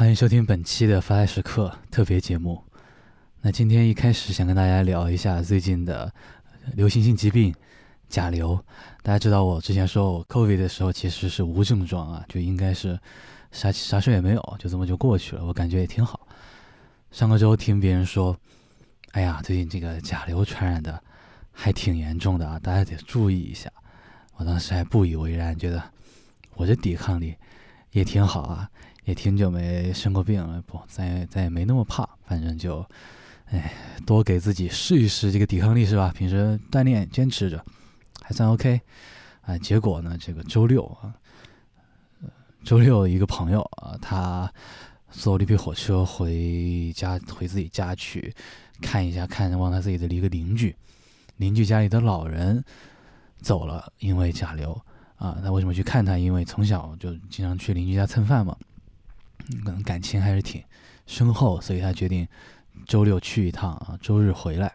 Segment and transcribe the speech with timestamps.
[0.00, 2.64] 欢迎收听本期的发呆时刻特别节目。
[3.42, 6.10] 那今天一开始想跟大家聊一下最近的
[6.72, 7.54] 流行性疾病
[8.08, 8.58] 甲流。
[9.02, 12.98] 大家知道我之前说我 COVID 的时候其实是无症状啊，就应该是
[13.52, 16.26] 啥啥事也没有，就这么就过去了，我感觉也挺好。
[17.10, 18.34] 上个周听别人说，
[19.10, 20.98] 哎呀，最近这个甲流传染的
[21.52, 23.70] 还挺严重的啊，大家得注意一下。
[24.36, 25.82] 我当时还不以为然，觉得
[26.54, 27.36] 我这抵抗力
[27.90, 28.70] 也挺好啊。
[29.04, 32.84] 也挺久没生过病了，不，咱也咱也没那么怕，反正就，
[33.46, 33.72] 哎，
[34.06, 36.12] 多给自己试一试这个抵抗力是吧？
[36.14, 37.64] 平时锻炼坚持着，
[38.22, 38.80] 还算 OK，
[39.42, 41.14] 啊，结果呢，这个周六啊，
[42.62, 44.52] 周六一个朋友啊，他
[45.10, 48.32] 坐了一批火车回家，回自己家去
[48.80, 50.76] 看一下，看望他自己的一个邻居，
[51.38, 52.62] 邻居家里的老人
[53.40, 54.78] 走了，因为甲流
[55.16, 56.18] 啊，那为什么去看他？
[56.18, 58.56] 因为从小就经常去邻居家蹭饭嘛。
[59.64, 60.62] 可能感情还是挺
[61.06, 62.26] 深厚，所以他决定
[62.86, 64.72] 周六去一趟啊，周日回来。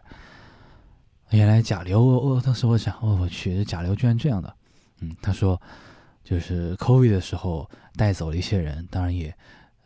[1.30, 4.56] 原来甲流，我我当时我想，我我去，这甲流居然这样的。
[5.00, 5.60] 嗯，他说
[6.22, 9.36] 就是 COVID 的时候带走了一些人，当然也，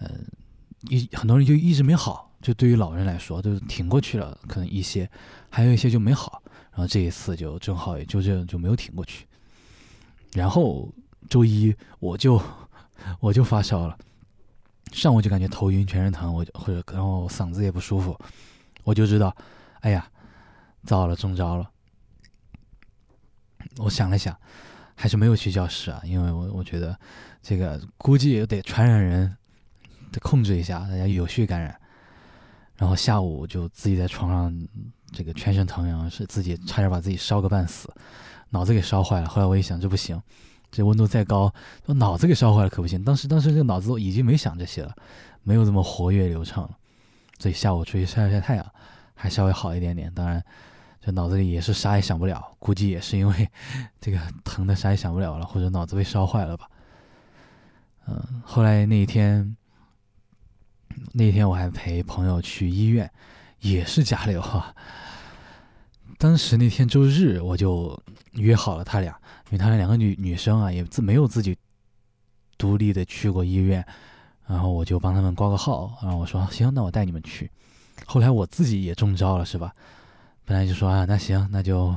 [0.01, 0.27] 嗯，
[0.89, 5.11] 一很多人就一直没好，就对于老人来说都挺过去了，可能一些，
[5.49, 9.27] 还有一些就没好，然后这一次就正好也就这样就没有挺过去。
[10.35, 10.93] 然后
[11.29, 12.41] 周一我就
[13.19, 13.99] 我就发烧了。
[14.93, 18.19] 上午就感觉头晕、全身疼，我就或者然后嗓子也不舒服，
[18.85, 19.35] 我就知道，
[19.81, 20.07] 哎呀，
[20.85, 21.71] 糟了，中招了。
[23.79, 24.37] 我想了想，
[24.95, 26.99] 还是没有去教室啊，因为我我觉得
[27.41, 29.37] 这个估计也得传染人，
[30.11, 31.79] 得控制一下，大家有序感染。
[32.77, 34.69] 然后下午就自己在床上，
[35.13, 37.93] 这个全身疼，然后是自己差点把自己烧个半死，
[38.49, 39.29] 脑子给烧坏了。
[39.29, 40.21] 后来我一想，这不行。
[40.71, 41.53] 这温度再高，
[41.87, 43.03] 我脑子给烧坏了可不行。
[43.03, 44.95] 当时当时这脑子都已经没想这些了，
[45.43, 46.71] 没有这么活跃流畅了。
[47.39, 48.67] 所以下午出去晒了晒太阳，
[49.15, 50.13] 还稍微好一点点。
[50.15, 50.45] 当然，
[51.01, 53.49] 这脑子里也是啥也想不了，估计也是因为
[54.01, 56.69] 这个疼的啥也想不了了，或者脑子被烧坏了吧。
[58.07, 59.57] 嗯，后来那一天，
[61.13, 63.11] 那一天我还陪朋友去医院，
[63.61, 64.75] 也是甲流啊。
[66.19, 67.99] 当时那天周日，我就
[68.33, 69.19] 约好了他俩。
[69.51, 71.57] 因为他那两个女女生啊，也自没有自己
[72.57, 73.85] 独立的去过医院，
[74.47, 77.51] 然后我就帮他们挂个号，然后我说行，那我带你们去。
[78.07, 79.75] 后来我自己也中招了，是吧？
[80.45, 81.93] 本来就说啊，那行，那就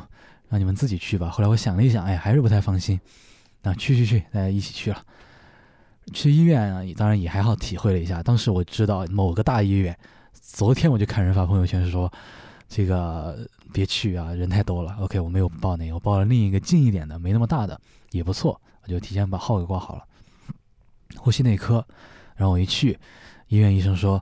[0.50, 1.30] 让你们自己去吧。
[1.30, 3.00] 后来我想了一想，哎，还是不太放心，
[3.62, 5.06] 那去去去，大家一起去了。
[6.12, 8.24] 去医院啊，当然也还好，体会了一下。
[8.24, 9.96] 当时我知道某个大医院，
[10.34, 12.12] 昨天我就看人发朋友圈是说。
[12.76, 14.98] 这个别去啊，人太多了。
[15.00, 17.80] OK，我没有报那个，我报了另一个近一点的，没那么大的，
[18.10, 18.60] 也不错。
[18.82, 20.04] 我就提前把号给挂好了。
[21.16, 21.86] 呼吸内科，
[22.36, 22.98] 然后我一去，
[23.48, 24.20] 医院医生说，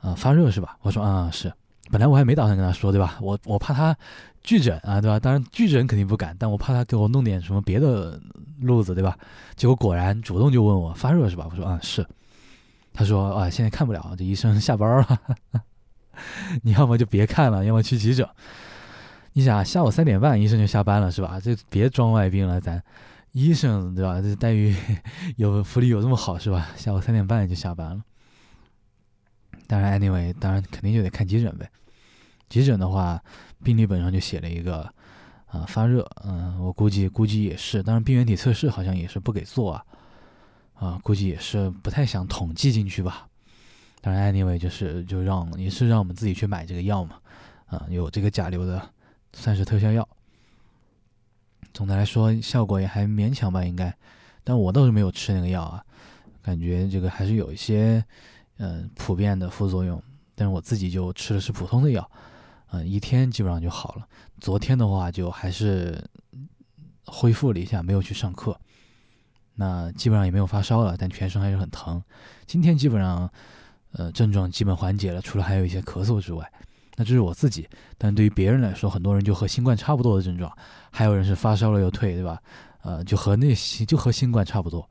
[0.00, 0.78] 啊，发热是吧？
[0.80, 1.52] 我说啊是。
[1.90, 3.18] 本来我还没打算跟他说，对吧？
[3.20, 3.94] 我我怕他
[4.42, 5.20] 拒诊啊，对吧？
[5.20, 8.18] 当然拒诊肯定不敢，但我怕他给我弄点什么别的
[8.62, 9.18] 路子，对吧？
[9.56, 11.46] 结果果然主动就问我发热是吧？
[11.50, 12.06] 我说啊是。
[12.94, 15.18] 他说啊现在看不了，这医生下班了。
[16.62, 18.28] 你要么就别看了，要么去急诊。
[19.34, 21.38] 你想下午三点半医生就下班了是吧？
[21.38, 22.82] 这别装外宾了，咱
[23.32, 24.20] 医生对吧？
[24.20, 24.74] 这待遇
[25.36, 26.68] 有福利有这么好是吧？
[26.76, 28.02] 下午三点半就下班了。
[29.66, 31.70] 当然，anyway，当然肯定就得看急诊呗。
[32.48, 33.22] 急诊的话，
[33.62, 34.80] 病历本上就写了一个
[35.46, 37.82] 啊发热，嗯，我估计估计也是。
[37.82, 39.84] 当然，病原体测试好像也是不给做啊，
[40.74, 43.27] 啊，估计也是不太想统计进去吧。
[44.08, 47.16] 当然，anyway，就是就让也是让我们自己去买这个药嘛，
[47.66, 48.80] 啊，有这个甲流的，
[49.34, 50.08] 算是特效药。
[51.74, 53.94] 总的来说，效果也还勉强吧，应该。
[54.42, 55.84] 但我倒是没有吃那个药啊，
[56.40, 58.02] 感觉这个还是有一些
[58.56, 60.02] 嗯普遍的副作用。
[60.34, 62.10] 但是我自己就吃的是普通的药，
[62.70, 64.08] 嗯，一天基本上就好了。
[64.40, 66.02] 昨天的话就还是
[67.04, 68.58] 恢复了一下，没有去上课，
[69.56, 72.02] 那基本上也没有发烧了，但全身还是很疼。
[72.46, 73.30] 今天基本上。
[73.92, 76.46] 呃，症状基本缓解了，除了还有一些咳嗽之外，
[76.94, 77.66] 那这是我自己。
[77.96, 80.52] 但对于别人来说，很多人就和新冠差不多的症状，
[80.90, 82.38] 还有人是发烧了又退，对吧？
[82.82, 84.86] 呃，就和那些就和新冠差不多。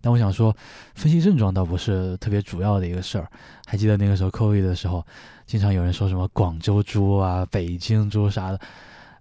[0.00, 0.54] 但我想说，
[0.94, 3.30] 分析症状倒不是特别主要的一个事儿。
[3.66, 5.04] 还记得那个时候 COVID 的时候，
[5.46, 8.60] 经常有人说什么广州猪啊、北京猪啥的。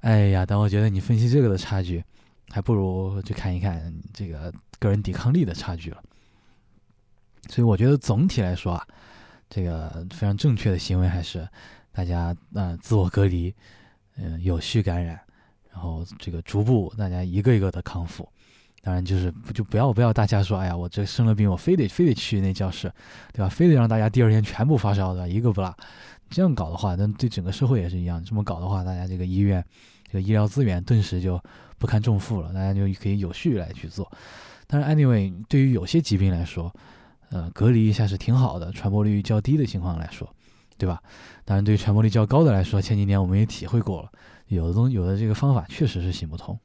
[0.02, 2.04] 哎呀，但我觉得你分析这个的差距，
[2.50, 6.04] 还不如去看一看这个个人抵抗力的差距了。
[7.50, 8.86] 所以我觉得总体来说啊。
[9.52, 11.46] 这个非常正确的行为还是
[11.92, 13.54] 大家呃自我隔离，
[14.16, 15.20] 嗯有序感染，
[15.70, 18.26] 然后这个逐步大家一个一个的康复，
[18.82, 22.90] 当然就是不就不要不要大家说，哎呀，我这生了病，我非得非得去那教室，
[23.34, 23.50] 对吧？
[23.50, 25.76] 非得让大家第二天全部发烧的，一个不落。
[26.30, 28.24] 这样搞的话，那对整个社会也是一样。
[28.24, 29.62] 这么搞的话，大家这个医院
[30.08, 31.38] 这个医疗资源顿时就
[31.78, 34.10] 不堪重负了，大家就可以有序来去做。
[34.66, 36.74] 但是 anyway，对于有些疾病来说，
[37.32, 40.32] 呃，隔离一下是挺好的，传播率较低的情况来说，
[40.78, 41.02] 对吧？
[41.44, 44.12] 当然，对于传播率较高的来说，前几年我们也体会过了，
[44.48, 46.60] 有的东有的这个方法确实是行不通。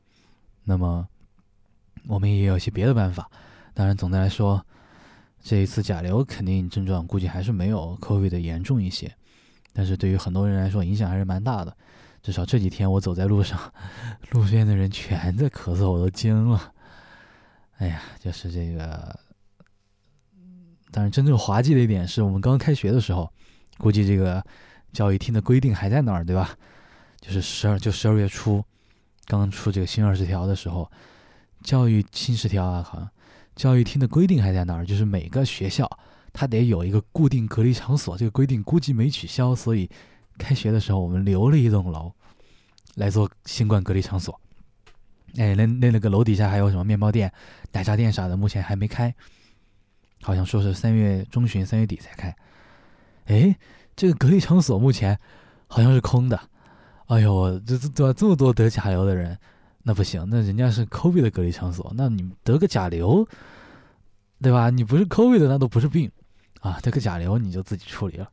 [0.64, 1.08] 那么。
[2.08, 3.28] 我们也有一些别的办法，
[3.74, 4.64] 当然总的来说，
[5.42, 9.12] 这一次甲流肯定症状估计还是没有 COVID 的严重一些，
[9.72, 11.76] 但是对于很多人来说影响还是蛮大的。
[12.22, 13.58] 至少这几天我走在路上，
[14.30, 16.72] 路边的人全在咳嗽，我都惊了。
[17.78, 19.18] 哎呀，就是这个。
[20.96, 23.30] 当然，真正滑稽的一点是我们刚开学的时候，
[23.76, 24.42] 估计这个
[24.94, 26.56] 教育厅的规定还在那儿，对吧？
[27.20, 28.64] 就是十二就十二月初
[29.26, 30.90] 刚出这个新二十条的时候。
[31.62, 33.10] 教育新十条啊，好像
[33.56, 35.86] 教育厅的规定还在那儿，就是每个学校
[36.32, 38.16] 它得有一个固定隔离场所。
[38.16, 39.90] 这个规定估计没取消，所以
[40.38, 42.10] 开学的时候我们留了一栋楼
[42.94, 44.40] 来做新冠隔离场所。
[45.36, 47.30] 哎，那那那个楼底下还有什么面包店、
[47.72, 49.14] 奶茶店啥的，目前还没开，
[50.22, 52.34] 好像说是三月中旬、三月底才开。
[53.26, 53.56] 哎，
[53.94, 55.18] 这个隔离场所目前
[55.66, 56.40] 好像是空的。
[57.06, 59.38] 哎呦，这这这么多得甲流的人。
[59.88, 63.24] 那不行，那人家是 COVID 的隔离场所，那你得个甲流，
[64.42, 64.68] 对吧？
[64.68, 66.10] 你不是 COVID 的，那都不是病
[66.60, 68.28] 啊，得个甲流你就自己处理了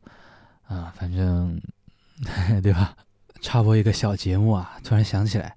[0.66, 1.60] 啊，反正
[2.60, 2.96] 对吧？
[3.40, 5.54] 插播一个小节目啊，突然想起来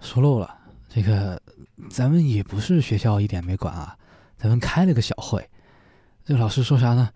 [0.00, 0.52] 说漏了，
[0.88, 1.40] 这个
[1.88, 3.96] 咱们也不是学校一点没管啊，
[4.44, 5.42] 咱们开了个小会，
[6.22, 7.08] 这个老师说啥呢？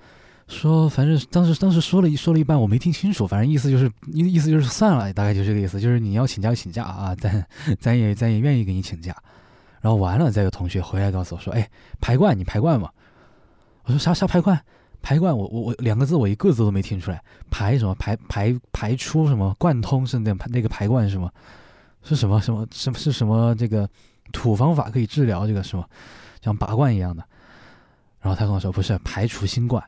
[0.47, 3.27] 说，反正当时当时说了一说了一半，我没听清楚。
[3.27, 7.47] 反正意思就是意意思就是算了，大概就这个意思，就是你要请假就请假啊，咱
[7.79, 9.15] 咱也咱也愿意给你请假。
[9.83, 11.69] 然后完了，再有同学回来告诉我说：“哎，
[12.01, 12.89] 排灌你排灌吗？”
[13.85, 14.59] 我说：“啥啥排灌？
[15.03, 15.37] 排灌？
[15.37, 17.23] 我我我两个字我一个字都没听出来。
[17.51, 21.31] 排什么排排排出什么贯通是那那个排灌是吗？
[22.03, 23.87] 是什么什么什么是什么这个
[24.33, 25.85] 土方法可以治疗这个是吗？
[26.43, 27.23] 像拔罐一样的？”
[28.21, 29.83] 然后他跟我说：“不是排除新冠。”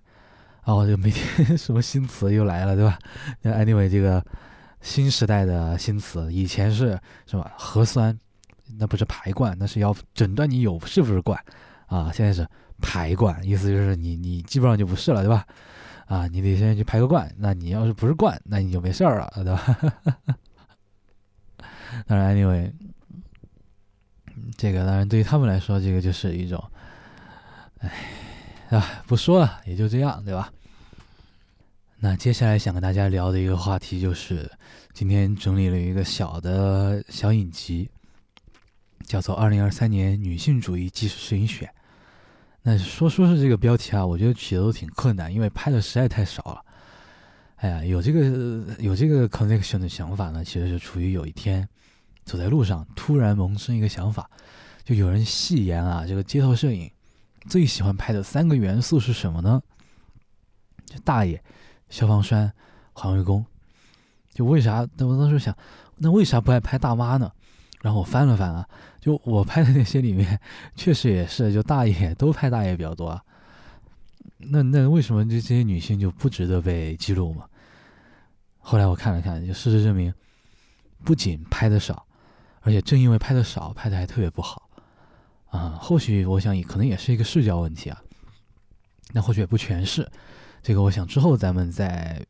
[0.65, 2.99] 然后，就每天 什么新词又来了，对吧
[3.43, 4.25] ？Anyway，这个
[4.83, 8.17] 新时代的新词，以前是什么核酸，
[8.79, 11.37] 那不是排罐，那是要诊断你有是不是罐
[11.87, 12.13] 啊。
[12.13, 12.47] 现在是
[12.81, 15.45] 排罐，意思就是你你基本上就不是了，对吧？
[16.07, 19.77] 啊，你得先去排个罐，那你要是不是罐，那你就没事儿了，对吧？
[22.07, 22.71] 当然，Anyway，
[24.57, 26.63] 这个当然对于他们来说，这个就是一种，
[27.79, 27.91] 哎。
[28.71, 30.49] 啊，不说了，也就这样，对吧？
[31.99, 34.49] 那接下来想跟大家聊的一个话题就是，
[34.93, 37.91] 今天整理了一个小的小影集，
[39.05, 41.67] 叫做《二零二三年女性主义纪实摄影选》。
[42.63, 46.65] 那说说是这个标题啊，我觉得起的都挺困难，因为拍的实在太少了。
[47.57, 51.69] 哎呀，有这个有这个 connection 的想法呢，其实是处于有一天
[52.31, 54.31] 走在路上，突然萌生一个想法，
[54.85, 56.89] 就有人戏言啊，这个街头摄影。
[57.49, 59.61] 最喜欢拍的三个元素是什么呢？
[60.87, 61.43] 就大爷、
[61.89, 62.53] 消防栓、
[62.93, 63.45] 环卫工。
[64.33, 64.87] 就为啥？
[64.97, 65.57] 那我当时想，
[65.97, 67.33] 那为啥不爱拍大妈呢？
[67.81, 68.69] 然后我翻了翻啊，
[69.01, 70.39] 就我拍的那些里面，
[70.77, 73.21] 确实也是，就大爷都拍大爷比较多啊。
[74.39, 77.45] 那那为什么这这些女性就不值得被记录吗？
[78.59, 80.15] 后来我看了看，就事实证明，
[81.03, 82.07] 不仅拍的少，
[82.61, 84.69] 而且正因为拍的少，拍的还特别不好。
[85.51, 88.01] 啊，或许我想也可能也是一个视角问题啊，
[89.13, 90.09] 那或许也不全是，
[90.63, 92.25] 这个我想之后咱们在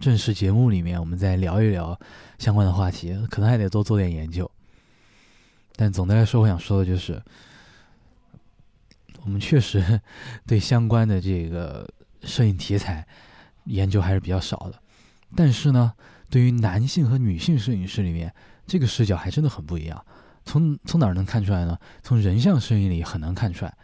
[0.00, 1.98] 正式节目里面我们再聊一聊
[2.38, 4.50] 相关的话题，可能还得多做点研究。
[5.76, 7.22] 但总的来说，我想说的就是，
[9.24, 10.00] 我们确实
[10.46, 11.86] 对相关的这个
[12.22, 13.06] 摄影题材
[13.64, 14.80] 研究还是比较少的，
[15.36, 15.92] 但是呢，
[16.30, 18.34] 对于男性和女性摄影师里面，
[18.66, 20.04] 这个视角还真的很不一样。
[20.44, 21.78] 从从哪儿能看出来呢？
[22.02, 23.74] 从人像摄影里很难看出来，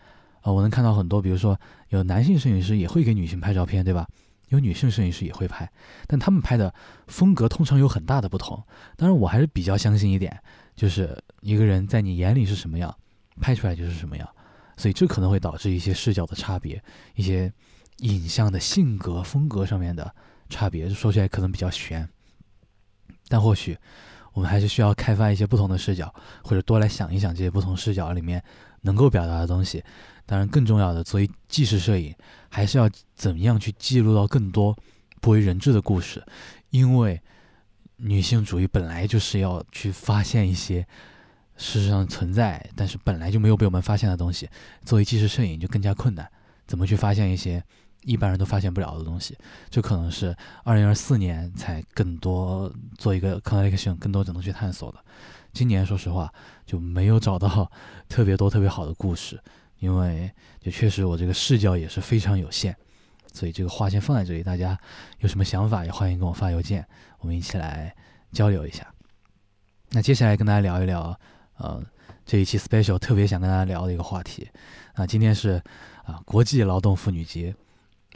[0.43, 1.59] 啊，我能看到很多，比如说
[1.89, 4.07] 有男性摄影师也会给女性拍照片，对吧？
[4.49, 5.71] 有女性摄影师也会拍，
[6.07, 6.75] 但他们拍的
[7.07, 8.63] 风格通常有很大的不同。
[8.97, 10.39] 当然，我还是比较相信一点，
[10.77, 12.95] 就是一个人在你眼里是什么样，
[13.41, 14.29] 拍出来就是什么样。
[14.77, 16.83] 所以这可能会导致一些视角的差别，
[17.15, 17.51] 一些
[17.99, 20.15] 影像的性格风格上面的
[20.51, 22.07] 差别，说起来可能比较悬，
[23.29, 23.79] 但或许。
[24.33, 28.43] 我们还是需要开发一些不同的视角，或者多来想一想这些不同视角里面
[28.83, 29.83] 能够表达的东西。
[30.27, 32.15] 当然，更重要的，作为纪实摄影，
[32.49, 34.77] 还是要怎么样去记录到更多
[35.21, 36.25] 不为人知的故事。
[36.71, 37.21] 因为
[37.97, 40.87] 女性主义本来就是要去发现一些
[41.57, 44.49] 事实上存在，但是本来就没有被我们发现的东西，
[44.85, 46.31] 作为纪实摄影就更加困难。
[46.67, 47.61] 怎么去发现一些
[48.03, 49.37] 一般人都发现不了的东西？
[49.69, 54.99] 这可能是二零二四年才更多做一个 collection，更多只能去探索的。
[55.53, 56.33] 今年说实话
[56.65, 57.71] 就没有找到
[58.09, 59.39] 特别多特别好的故事，
[59.81, 60.31] 因为
[60.61, 62.75] 就确实我这个视角也是非常有限，
[63.33, 64.43] 所以这个话先放在这里。
[64.43, 64.79] 大家
[65.19, 66.87] 有什么想法也欢迎跟我发邮件，
[67.19, 67.95] 我们一起来
[68.33, 68.87] 交流一下。
[69.91, 71.19] 那接下来跟大家聊一聊，
[71.59, 71.83] 呃，
[72.25, 74.49] 这一期 special 特别想跟大家聊的一个话题
[74.95, 75.63] 啊，今天是。
[76.03, 77.55] 啊，国际劳动妇女节，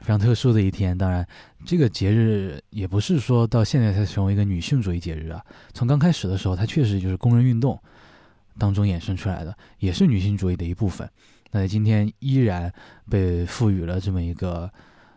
[0.01, 0.97] 非常特殊的一天。
[0.97, 1.27] 当然，
[1.65, 5.45] 这个节日也不是说到现在才成为一个女性主义节日啊。
[5.73, 7.81] 从刚开始的时候，它确实就是工人运动
[8.59, 11.09] 当中衍生出来的，也是女性主义的一部分。
[11.51, 12.73] 那在今天依然
[13.09, 14.71] 被赋予了这么一个，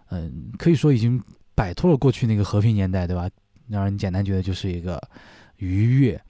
[0.09, 1.21] 嗯，可以说已经
[1.53, 3.29] 摆脱了过去那个和平年代，对吧？
[3.67, 5.01] 让人简单觉得就是一个
[5.57, 6.21] 愉悦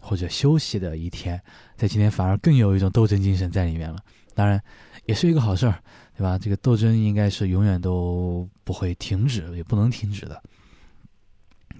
[0.00, 1.40] 或者休息的一天，
[1.76, 3.98] 在今天反而更有一种斗争精神在里面了。
[4.34, 4.60] 当然。
[5.04, 5.80] 也是一个好事儿，
[6.16, 6.38] 对吧？
[6.38, 10.42] 这个斗争应该是永远都不会停止，也不能停止的。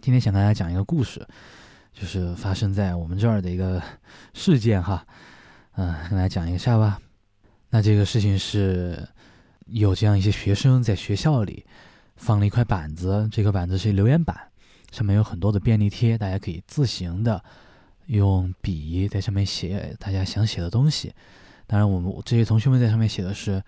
[0.03, 1.27] 今天想跟大家讲一个故事，
[1.95, 3.83] 就是发生在我们这儿的一个
[4.35, 5.07] 事件哈，
[5.77, 7.01] 嗯，跟大家讲一下吧。
[7.71, 9.09] 那这个事情是
[9.67, 11.65] 有这样一些学生在学校里
[12.17, 14.39] 放了一块板子，这个板子是留言板，
[14.93, 17.43] 上面有很多的便利贴，大家可以自行的
[18.07, 21.13] 用笔在上面写大家想写的东西。
[21.67, 23.61] 当然，我们这些同学们在上面写的是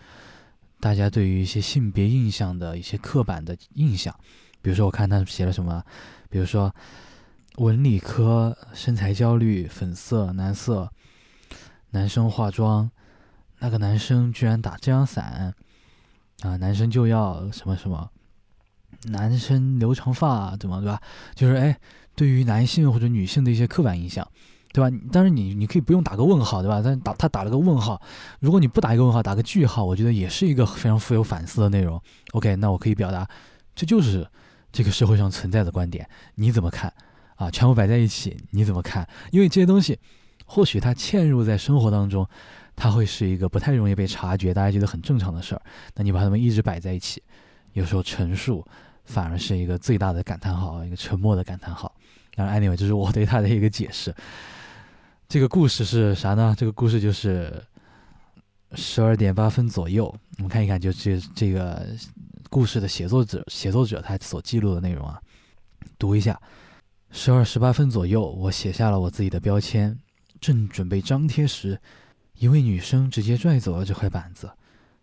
[0.81, 4.15] 大家对于一些性别印象的一些刻板的印象，
[4.63, 5.85] 比如说我看他写了什么，
[6.31, 6.75] 比如说
[7.57, 10.93] 文理科身材焦虑粉色男色，
[11.91, 12.91] 男生化妆，
[13.59, 15.55] 那个男生居然打遮阳伞
[16.43, 18.11] 啊，男生就要什么什么，
[19.05, 21.03] 男生留长发怎么对吧？
[21.35, 21.79] 就是哎，
[22.15, 24.27] 对于男性或者女性的一些刻板印象。
[24.73, 24.97] 对吧？
[25.11, 26.81] 当然，你你可以不用打个问号，对吧？
[26.85, 28.01] 但打他打了个问号，
[28.41, 32.01] 如果你不打一个问号，打个句号，我觉得也是一个非常富有反思的内容。
[32.33, 33.29] OK，那我可以表达，
[33.75, 34.29] 这就是
[34.71, 36.93] 这个社会上存在的观点，你怎么看？
[37.37, 39.09] 啊，全部摆在一起，你怎么看？
[39.31, 39.99] 因为这些东西，
[40.45, 42.29] 或许它嵌入在生活当中，
[42.75, 45.63] 它会是一个不太容易被察觉，大家觉得很正常的事儿。
[45.95, 47.23] 那你把它们一直摆在一起，
[47.73, 48.67] 有时候陈述
[49.05, 51.93] 反而是一个最大的感叹号，一个沉默的感叹号。
[52.39, 54.15] 当然，anyway，这是我对他的一个解释。
[55.29, 56.55] 这个故事是啥呢？
[56.57, 57.61] 这个故事就是
[58.75, 61.85] 十二点八分左右，我们看一看，就这这个
[62.49, 65.21] 故事的写作者写作者他所记录的内容啊，
[65.99, 66.41] 读一下：
[67.11, 69.99] 十二十八分左右，我写下了我自己的标签，
[70.41, 71.81] 正准备张贴时，
[72.35, 74.49] 一位女生直接拽走了这块板子，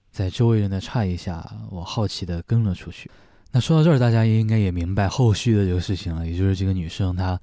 [0.10, 3.12] 在周围人的诧异下，我好奇地跟了出去。
[3.56, 7.40] 那说到这儿，大家也应该也明白后续的这个事情了，也就是这个女生她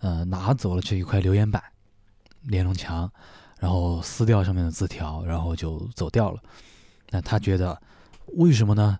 [0.00, 1.62] 呃拿走了这一块留言板。
[2.42, 3.10] 连龙墙，
[3.58, 6.38] 然后撕掉上面的字条，然后就走掉了。
[7.08, 7.80] 那她觉得
[8.36, 8.98] 为什么呢？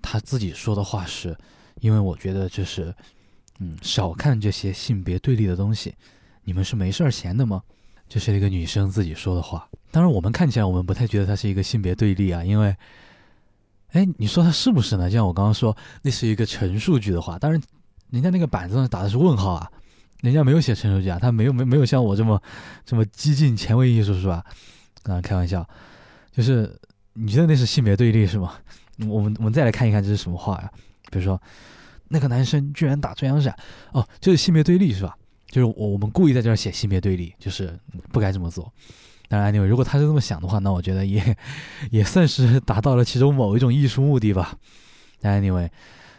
[0.00, 1.36] 她自己说的话是：
[1.82, 2.94] 因为我觉得这是，
[3.58, 5.94] 嗯，少看这些性别对立的东西。
[6.44, 7.62] 你们是没事儿闲的吗？
[8.08, 9.68] 这是一个女生自己说的话。
[9.90, 12.74] 当然，我们看起来我们不太觉得它是一个性别对立啊，因为，
[13.94, 15.08] 哎，你说它是不是呢？
[15.08, 17.38] 就像我刚刚说，那是一个陈述句的话。
[17.38, 17.60] 当然，
[18.10, 19.70] 人家那个板子上打的是问号啊。
[20.20, 22.42] 人家没有写陈述句啊，他没有没没有像我这么
[22.84, 24.44] 这么激进前卫艺术是吧？
[25.04, 25.64] 啊，开玩笑，
[26.32, 26.76] 就是
[27.12, 28.54] 你觉得那是性别对立是吗？
[29.06, 30.70] 我们我们再来看一看这是什么话呀？
[31.12, 31.40] 比如说
[32.08, 33.54] 那个男生居然打遮阳伞，
[33.92, 35.16] 哦，这是性别对立是吧？
[35.48, 37.78] 就是我我们故意在这儿写性别对立，就是
[38.10, 38.72] 不该这么做。
[39.28, 41.36] 当然，anyway，如果他是这么想的话，那我觉得也
[41.90, 44.56] 也算是达到了其中某一种艺术目的吧。
[45.20, 45.68] 但 anyway，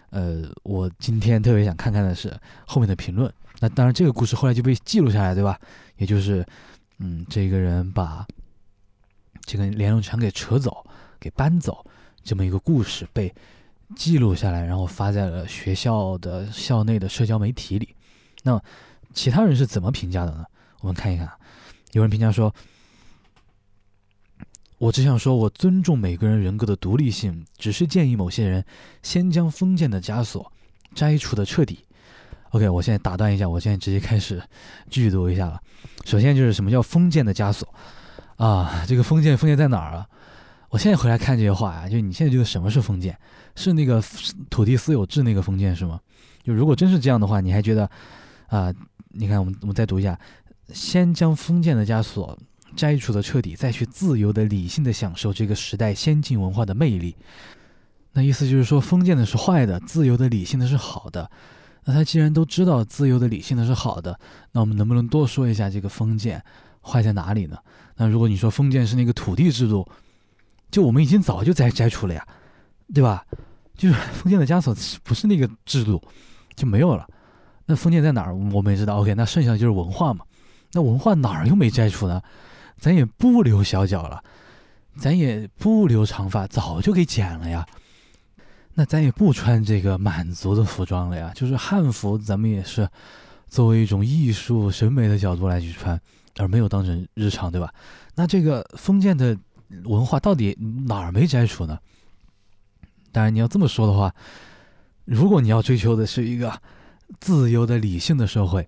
[0.10, 2.36] 呃，我今天特别想看看的是
[2.66, 3.32] 后面的评论。
[3.60, 5.58] 那当然，这个故事后来就被记录下来，对吧？
[5.98, 6.46] 也就是，
[7.00, 8.26] 嗯，这个人把
[9.46, 10.86] 这个连龙墙给扯走、
[11.20, 11.86] 给搬走，
[12.24, 13.34] 这么一个故事被
[13.96, 17.96] 记录下来，然后发在了学校的校内的社交媒体里。
[18.44, 18.62] 那
[19.14, 20.44] 其他人是怎么评价的呢？
[20.82, 21.32] 我们看一看，
[21.94, 22.54] 有人评价说
[24.78, 28.64] ：“我只想说，我尊重每个人人格的独立性，只是建议某些人
[29.02, 30.52] 先将封建的枷锁
[30.94, 31.80] 摘除的彻底。”
[32.52, 34.42] OK，我现在打断一下，我现在直接开始
[34.90, 35.60] 剧读一下了。
[36.06, 37.68] 首先就是什么叫封建的枷锁
[38.38, 38.86] 啊？
[38.88, 40.06] 这个封建封建在哪儿啊？
[40.70, 43.18] 我现在回来看这些话呀，就你现在觉得什么是封建？
[43.56, 44.02] 是那个
[44.50, 46.00] 土地私有制那个封建是吗？
[46.44, 47.90] 就如果真是这样的话，你还觉得
[48.48, 48.74] 啊？
[49.10, 50.18] 你看我们我们再读一下，
[50.74, 52.38] 先将封建的枷锁
[52.76, 57.16] 摘除的彻底，再去自由的理性的享受这个时代先进文化的魅力。
[58.14, 61.30] 那意思就是说，封建的是坏的，自由的理性的是好的。
[61.86, 64.20] 那他既然都知道自由的理性的是好的，
[64.52, 66.44] 那我们能不能多说一下这个封建
[66.82, 67.58] 坏在哪里呢？
[67.96, 69.88] 那如果你说封建是那个土地制度，
[70.72, 72.28] 就我们已经早就摘摘除了呀，
[72.94, 73.26] 对吧？
[73.78, 76.02] 就是封建的枷锁不是那个制度
[76.56, 77.06] 就没有了。
[77.66, 78.34] 那封建在哪儿？
[78.34, 78.98] 我们也知道。
[78.98, 80.24] OK，那剩下的就是文化嘛。
[80.72, 82.22] 那文化哪儿又没摘除呢？
[82.78, 84.24] 咱也不留小脚了，
[84.98, 87.66] 咱也不留长发，早就给剪了呀。
[88.74, 92.88] 那咱也不穿这个满族的服装了呀，就是汉服，咱们也是
[93.48, 96.00] 作为一种艺术审美的角度来去穿，
[96.36, 97.74] 而没有当成日常，对吧？
[98.16, 99.38] 那这个封建的
[99.86, 101.80] 文化到底哪儿没摘除呢？
[103.14, 104.14] 当然，你要这么说的话，
[105.06, 106.62] 如果你要追求的是一个
[107.22, 108.68] 自由的理性的社会，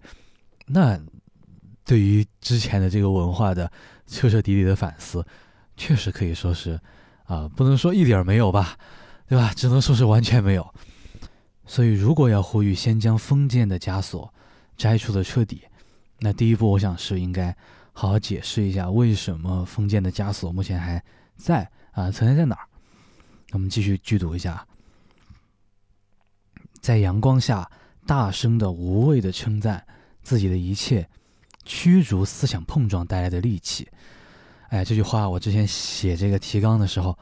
[0.68, 0.98] 那
[1.84, 3.70] 对于之前的这个文化的
[4.08, 5.24] 彻彻底底的反思，
[5.76, 6.80] 确实可以说是
[7.26, 8.78] 啊，不能说一点没有吧。
[9.30, 9.52] 对吧？
[9.54, 10.74] 只能说是完全没有。
[11.66, 14.34] 所以，如果要呼吁先将封建的枷锁
[14.78, 15.64] 摘除的彻底，
[16.20, 17.54] 那第一步，我想是应该
[17.92, 21.04] 好好解释一下为什么封建的枷锁目前还
[21.36, 22.64] 在啊，存在在哪儿？
[23.52, 24.66] 我们继续剧读一下，
[26.80, 27.70] 在阳光下
[28.06, 29.86] 大声的、无畏的称赞
[30.24, 31.10] 自己的一切，
[31.68, 33.88] 驱逐思想碰撞带来的戾气。
[34.70, 37.16] 哎，这句话我之前写这个提纲的时候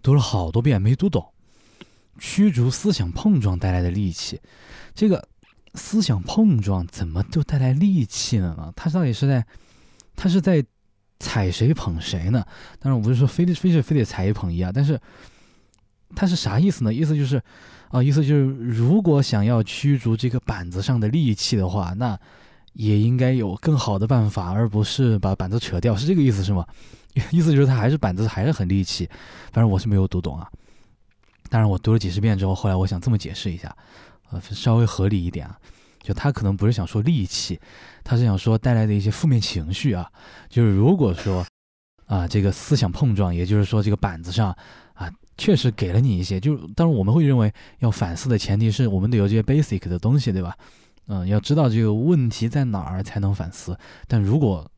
[0.00, 1.26] 读了好多遍，没读懂。
[2.18, 4.40] 驱逐思想碰撞带来的戾气，
[4.94, 5.28] 这个
[5.74, 8.72] 思想碰撞怎么就带来戾气了呢？
[8.76, 9.44] 他到底是在，
[10.14, 10.64] 他是在
[11.18, 12.44] 踩谁捧谁呢？
[12.78, 15.00] 当然我不是说非得非是非得踩一捧一啊，但是
[16.14, 16.92] 他是啥意思呢？
[16.92, 17.42] 意思就是，
[17.90, 22.18] 啊，意思就是如果想要驱逐这个板子上的戾气的话，那
[22.74, 26.66] 也应该有更好的办法，而不是把板子扯掉，是这个意思是吗？
[27.30, 29.06] 意思就是他还是板子还是很戾气，
[29.52, 30.48] 反正我是没有读懂啊。
[31.50, 33.76] 当然，我读了几十遍之后，后来我想这么解释一下，
[34.30, 35.58] 呃，稍微合理一点啊。
[36.02, 37.60] 就他可能不是想说戾气，
[38.02, 40.10] 他是想说带来的一些负面情绪啊。
[40.48, 41.46] 就是如果说
[42.06, 44.56] 啊，这个思想碰撞，也就是说这个板子上
[44.94, 50.56] 啊，确实给了你一些，就是当然我们会认为要反思的前提是我们得有这些 basic 的东西，对吧？
[51.06, 53.78] 嗯，要知道这个问题在哪儿才能反思。
[54.06, 54.70] 但如果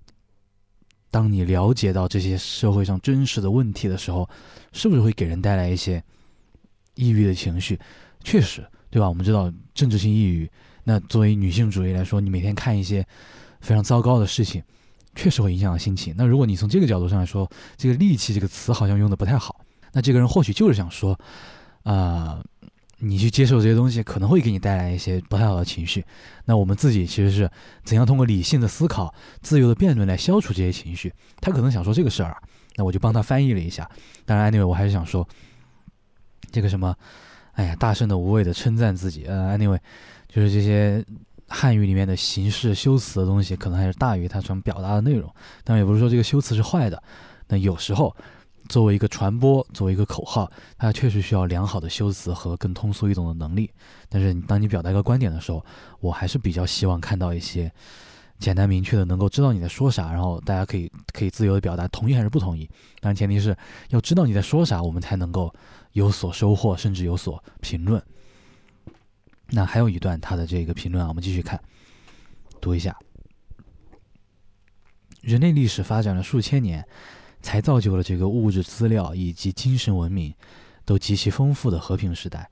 [1.11, 4.29] 当你了解到这些社会上真实的问题的时候，
[4.73, 6.03] 是不是会给人带来一些？
[6.97, 7.77] 抑郁的情绪，
[8.23, 9.09] 确实，对吧？
[9.09, 10.49] 我们知道政治性抑郁，
[10.85, 13.05] 那作为女性主义来说，你每天看一些
[13.61, 14.63] 非常糟糕的事情，
[15.17, 16.15] 确实会影响心情。
[16.17, 19.61] 那如果你从这个角度上来说，这个戾气这个词好像用的不太好，
[19.93, 21.19] 那这个人或许就是想说，
[21.83, 22.41] 啊，
[23.05, 26.05] 你去接受这些东西可能会给你带来一些不太好的情绪。
[26.47, 27.51] 那我们自己其实是
[27.85, 31.13] 怎样通过理性的思考、自由的辩论来消除这些情绪？
[31.41, 32.39] 他可能想说这个事儿啊，
[32.77, 33.89] 那我就帮他翻译了一下。
[34.25, 35.27] 当然，anyway，我还是想说。
[36.53, 36.95] 这个什么，
[37.55, 39.79] 哎呀，大声的、无谓的称赞自己，呃，anyway，
[40.29, 41.05] 就是这些
[41.49, 45.29] 汉语里面的形式修辞的东西，可能还是大于它想表达的内容。
[45.65, 47.03] 但也不是说这个修辞是坏的。
[47.49, 48.15] 那有时候，
[48.69, 53.71] 作为一个传播，作为一个口号，它确实需要良好的修辞和更通俗易懂的能力。
[54.09, 55.65] 但是，当你表达一个观点的时候，
[56.01, 57.73] 我还是比较希望看到一些
[58.39, 62.69] 简单明确的，能够知道你在说啥，然后大家可以可以自由的表达同意还是不同意。
[63.01, 63.57] 当然，前提是
[63.91, 65.55] 要知道你在说啥，我们才能够。
[65.95, 68.03] 有所收获，甚至有所评论。
[69.51, 71.63] 那还有一段他的这个评论啊，我们继续看，
[72.61, 72.99] 读一下。
[75.21, 76.85] 人类历史发展了数千年，
[77.45, 80.33] 才造就了这个物质资料以及精神文明
[80.87, 82.49] 都极其丰富的和平时代。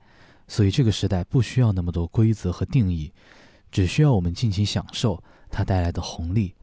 [0.47, 3.11] 所以这个时代不需要那么多规则和定义，
[3.71, 6.53] 只需要我们尽情享受它带来的红利，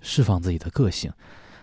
[0.00, 1.12] 释放自己的个性。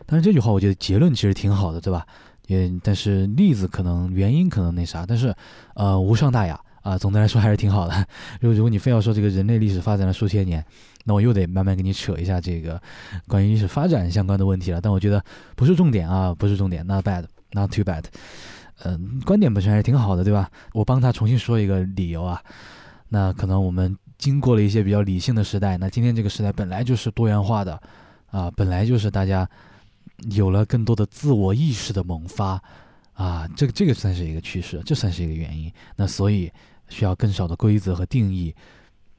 [0.06, 2.08] 但是这句话，我觉得结论其实挺好的，对吧？
[2.48, 5.36] 也，但是例子可能原因可能那啥，但是，
[5.76, 6.96] 呃，无伤大雅啊。
[6.96, 8.08] 总的来说还是挺好的。
[8.40, 10.64] 如果如果你非要说这个人类历史发展了数千年，
[11.06, 12.80] 那我又得慢慢给你扯一下这个
[13.28, 14.80] 关于历史发展相关的问题了。
[14.80, 15.24] 但我觉得
[15.56, 18.04] 不是重点啊，不是重点，not bad，not too bad。
[18.84, 20.52] 嗯，观点本身还是挺好的，对吧？
[20.74, 22.40] 我帮他重新说一个理由啊。
[23.10, 27.82] 那可能我们经过了一些比较理性的时代，那今天这个时代本来就是多元化的
[28.30, 29.50] 啊，本来就是大家。
[30.36, 32.62] 有了更多的自我意识的萌发，
[33.14, 35.70] 啊，这个这个算是一个趋势，这算是一个原因。
[35.98, 36.50] 那所以
[36.94, 38.54] 需要更少的规则和定义，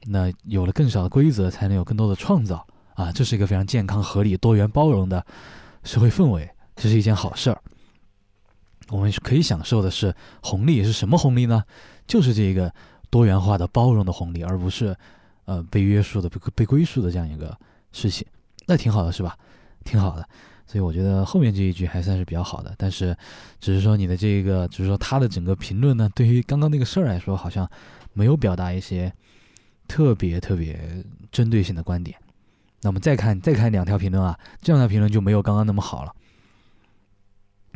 [0.05, 5.25] 那有了更少的规则，才能有更多的创造，啊，这是一个非常健康、合理、多元、包容的
[5.83, 7.61] 社会氛围，这是一件好事儿。
[8.87, 11.63] 我们可以享受的是红利，是什么红利呢？
[12.07, 12.73] 就是这个
[13.09, 14.95] 多元化的、包容的红利，而不是
[15.43, 17.57] 呃被约束的、被被归属的这样一个
[17.91, 18.25] 事情。
[18.67, 19.37] 那挺好的，是吧？
[19.83, 20.29] 挺好的。
[20.67, 23.15] 所以我觉得后面这一句还算是比较好的，但是
[23.59, 27.69] 只是说你的这个，就是说他的整个评论呢，对于刚刚那个事儿来说，好像
[28.13, 29.13] 没有表达一些
[29.87, 32.17] 特别特别针对性的观点。
[32.81, 36.13] 那我们再看再看两条评论啊，这两条评论就没有刚刚那么好了。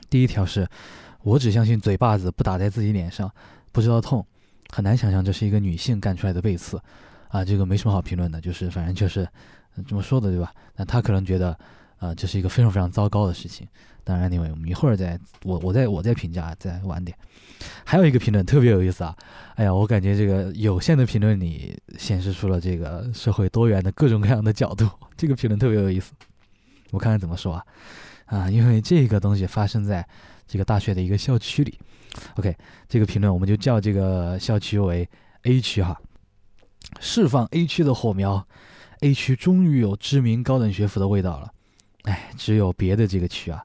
[0.10, 0.68] 第一条是，
[1.22, 3.32] 我只相信嘴巴子不打在自己脸上，
[3.72, 4.26] 不知道痛，
[4.70, 6.82] 很难想象这是一个女性干出来的背刺，
[7.28, 9.28] 啊，这个没什么好评论的，就是反正就是
[9.88, 10.52] 这么说的，对吧？
[10.76, 11.58] 那他可能觉得，
[12.00, 13.68] 啊，这是一个非常非常糟糕的事情。
[14.04, 17.16] 当然，anyway，我们一会儿再我我再我再评价再晚点。
[17.86, 19.16] 还有一个评论特别有意思啊，
[19.56, 26.14] 哎呀，我感觉这个有限的评论里显示出了这个社会多元的各种各样的角度，这个评论特别有意思。
[26.92, 27.66] 我看看怎么说啊。
[28.26, 30.08] 啊，因为这个东西发生在
[30.48, 31.78] 这个大学的一个校区里。
[32.36, 32.56] OK，
[32.88, 35.08] 这个评论我们就叫这个校区为
[35.44, 36.00] A 区哈。
[37.00, 38.48] 释放 A 区的火苗
[39.02, 41.52] ，A 区终于有知名高等学府的味道了。
[42.04, 43.64] 哎，只有别的这个区啊，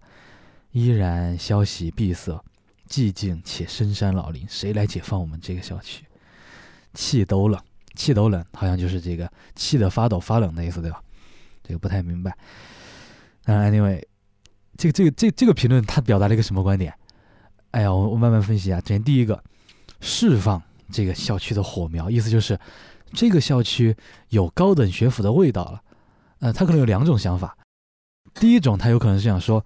[0.73, 2.42] 依然消息闭塞，
[2.88, 4.47] 寂静且深山老林。
[4.49, 6.05] 谁来解放我们这个校区？
[6.94, 7.61] 气都冷，
[7.94, 11.03] 气都冷，好像就是这个气得发抖发冷的意思，对吧？
[11.62, 12.37] 这个不太明白。
[13.44, 14.03] 嗯，Anyway。
[14.77, 16.92] 这个这个这这个评论，它表达了一个什么观点？
[17.70, 18.81] 哎呀，我我慢慢分析啊。
[18.81, 19.40] 首先，第一个，
[20.01, 22.59] 释放这个校区的火苗，意思就是
[23.12, 23.97] 这个校区
[24.31, 25.81] 有高等学府的味道了。
[26.40, 27.57] 呃，他可能有两种想法。
[28.35, 29.64] 第一种，他有可能是想说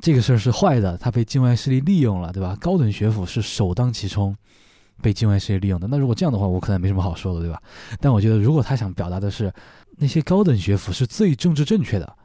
[0.00, 2.56] 这个事儿是坏的，他被境外势力利用了，对吧？
[2.60, 4.36] 高等学府是首当其冲
[5.02, 5.88] 被境外势力利用的。
[5.88, 7.60] 那如果这样的话，我可能没什么好说的，对吧？
[8.00, 9.52] 但我觉得，如果他想表达的是
[9.98, 12.16] 那些高等学府是最政治正确的。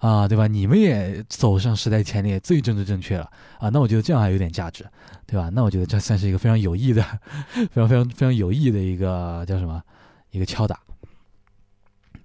[0.00, 0.46] 啊，对吧？
[0.46, 3.68] 你们也走上时代前列，最政治正确了啊！
[3.68, 4.82] 那我觉得这样还有点价值，
[5.26, 5.50] 对吧？
[5.52, 7.02] 那我觉得这算是一个非常有益的、
[7.70, 9.82] 非常非常非常有益的一个叫什么？
[10.30, 10.80] 一个敲打。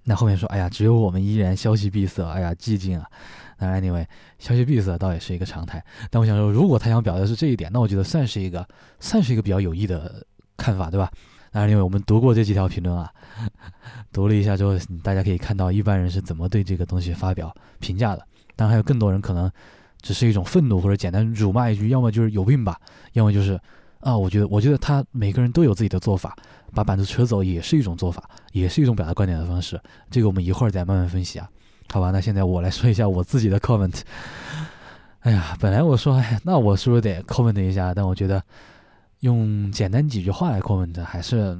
[0.08, 3.04] 那后面说，哎呀，只有我们依然消息闭塞，哎呀，寂静啊。
[3.58, 4.06] 那 anyway，
[4.38, 5.84] 消息闭塞倒也是一个常态。
[6.10, 8.64] 但我想说，如果他想表达是这一点，那我觉得算是一个，
[9.00, 10.24] 算是一个比较有益的
[10.56, 11.10] 看法，对吧？
[11.50, 13.10] 当然，因为我们读过这几条评论啊，
[14.12, 18.24] 读了一下之后，大家可以看到一般人是怎么对这个东西发表评价的。
[18.54, 19.50] 当然，还有更多人可能
[20.02, 22.78] 只是一种愤怒，或者简单辱骂一句，要么就是有病吧，
[23.14, 23.58] 要么就是
[24.06, 26.36] 啊，我觉得，我觉得他每个人都有自己的做法，
[26.72, 29.80] 把板子扯走也是一种做法，也是一种表达观点的方式。
[30.10, 31.50] 这个我们一会儿再慢慢分析啊，
[31.92, 32.12] 好吧？
[32.12, 34.02] 那现在我来说一下我自己的 comment。
[35.20, 37.92] 哎呀，本来我说，哎，那我是不是得 comment 一下？
[37.92, 38.42] 但我觉得。
[39.20, 41.58] 用简单几句话来 comment 还是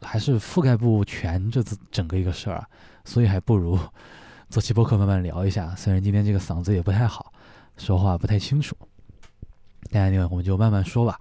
[0.00, 2.64] 还是覆盖不全这整个一个事儿，
[3.04, 3.76] 所以还不如
[4.48, 5.74] 做期播客慢慢聊一下。
[5.76, 7.32] 虽然今天这个嗓子也不太好，
[7.76, 8.76] 说话不太清楚，
[9.90, 11.18] 大家呢我们就慢慢说吧。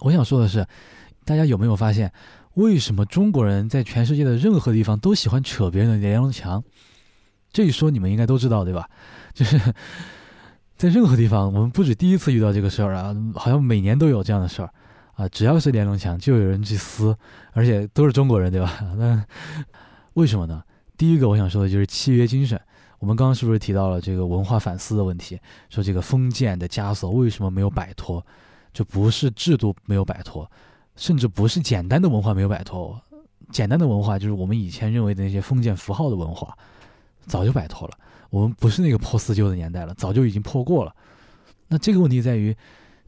[0.00, 0.66] 我想说的是，
[1.24, 2.12] 大家有没有发现，
[2.54, 6.62] 为什么中国人在全世界的任何地方都喜欢扯别人的连龙墙？
[7.52, 8.88] 这一说你们应该都知道对吧？
[9.34, 9.60] 就是。
[10.76, 14.72] 在任何地方，我们不止第一次遇到这个事儿啊，好像每年都有这样的事儿
[15.12, 15.28] 啊。
[15.28, 17.14] 只要是连龙墙，就有人去撕，
[17.52, 18.80] 而且都是中国人，对吧？
[18.96, 19.22] 那
[20.14, 20.62] 为什么呢？
[20.96, 22.58] 第一个我想说的就是契约精神。
[22.98, 25.38] 我们刚刚是不是提到了这个文化反思的问题？
[25.68, 28.24] 说这个封建的枷锁为什么没有摆脱？
[28.72, 30.50] 这不是制度没有摆脱，
[30.96, 33.00] 甚至不是简单的文化没有摆脱。
[33.50, 36.56] 简单的文化就是我们以前认为的那些封建符号的文化，
[37.26, 37.98] 早就摆脱了。
[38.30, 40.94] 我们不是那个破四旧的年代了，早就已经破过了。
[41.66, 42.56] 那这个问题在于，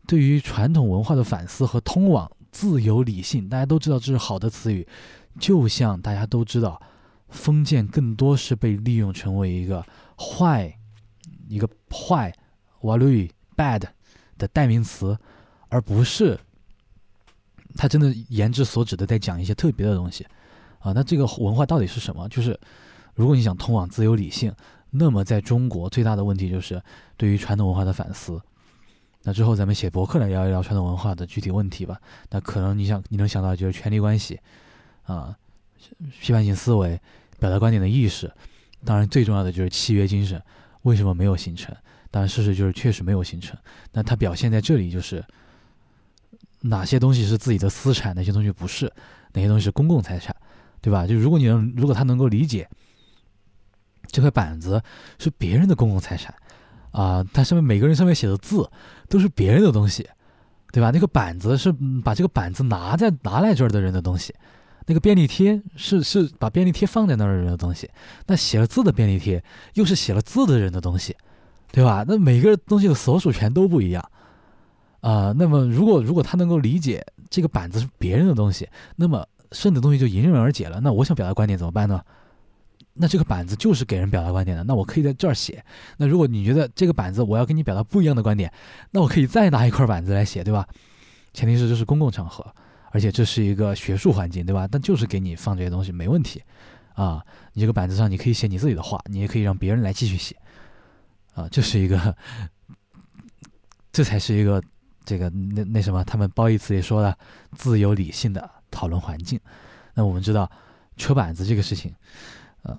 [0.07, 4.87] 对于传统文化的反思和通往自由理性，大家都知道这是好的词语。
[5.39, 6.83] 就像大家都知道，
[7.29, 9.85] 封建更多是被利用成为一个
[10.19, 10.77] 坏、
[11.49, 12.35] 一个坏、
[12.81, 13.83] w a l u bad
[14.37, 15.17] 的代名词，
[15.73, 16.39] 而不是
[17.75, 20.27] 他真的言之所指的在讲一些特别的东西
[20.79, 20.93] 啊。
[20.93, 22.29] 那这个文化到底是什么？
[22.29, 22.59] 就是
[23.15, 24.55] 如果你想通往自由理性。
[24.95, 26.79] 那么，在中国最大的问题就是
[27.17, 28.39] 对于传统文化的反思。
[29.23, 31.99] 那之后咱们写博客来聊一聊传统文化的具体问题吧。
[32.29, 34.39] 那可能你想你能想到就是权力关系，
[35.05, 35.35] 啊，
[36.21, 37.01] 批判性思维、
[37.39, 38.31] 表达观点的意识。
[38.85, 40.39] 当然，最重要的就是契约精神。
[40.83, 41.75] 为什么没有形成？
[42.11, 43.59] 当然，事实就是确实没有形成。
[43.93, 45.25] 那它表现在这里就是
[46.63, 48.93] 哪些东西是自己的私产，哪些东西不是，
[49.35, 50.35] 哪些东西是公共财产，
[50.81, 51.07] 对吧？
[51.07, 52.69] 就如果你能，如果他能够理解。
[54.11, 54.83] 这块板子
[55.19, 56.35] 是别人的公共财产，
[56.91, 58.69] 啊，它上面每个人上面写的字
[59.09, 60.07] 都是别人的东西，
[60.71, 60.91] 对吧？
[60.91, 61.73] 那个板子是
[62.05, 64.35] 把这个板子拿在拿来这儿的人的东西，
[64.87, 67.89] 那个便利贴是是把便利贴放在那儿的人的东西，
[68.27, 69.43] 那写了字的便利贴
[69.75, 71.17] 又是写了字的人的东西，
[71.71, 72.05] 对吧？
[72.07, 74.11] 那每个东西的所属权都不一样，
[75.03, 80.81] 啊，那么如果如果他能够理解这个板子是别人的东西，那么剩的东西就迎刃而解了。
[80.81, 82.01] 那我想表达观点怎么办呢？
[82.95, 85.65] 那这个板子就是给人表达观点的，那我可以在这儿写。
[85.97, 88.53] 那如果你觉得这个板子我要跟你表达不一样的观点，
[88.91, 90.67] 那我可以再拿一块板子来写，对吧？
[91.33, 92.45] 前提是这是公共场合，
[92.91, 94.69] 而且这是一个学术环境，对吧？
[94.71, 96.43] 但就是给你放这些东西没问题，
[96.95, 100.37] 啊，你这个板子上你可以写你自己的话，你也可以让别人来继续写，
[101.35, 102.15] 啊，这是一个，
[103.91, 104.63] 这才是一个
[105.05, 107.17] 这个那那什么，他们褒义词也说了，
[107.57, 109.39] 自由理性的讨论环境。
[109.95, 110.51] 那我们知道，
[110.97, 111.95] 扯板子这个事情，
[112.63, 112.77] 呃，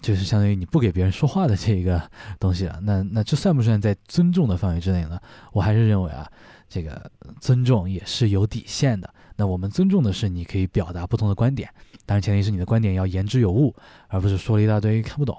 [0.00, 2.00] 就是相当于你不给别人说话的这一个
[2.38, 2.78] 东西了。
[2.82, 5.18] 那那这算不算在尊重的范围之内呢？
[5.52, 6.30] 我还是认为啊，
[6.68, 9.12] 这个尊重也是有底线的。
[9.36, 11.68] 那我们尊重的是你可以表达不同的观点，
[12.04, 13.74] 当然前提是你的观点要言之有物，
[14.08, 15.36] 而不是说了一大堆看不懂。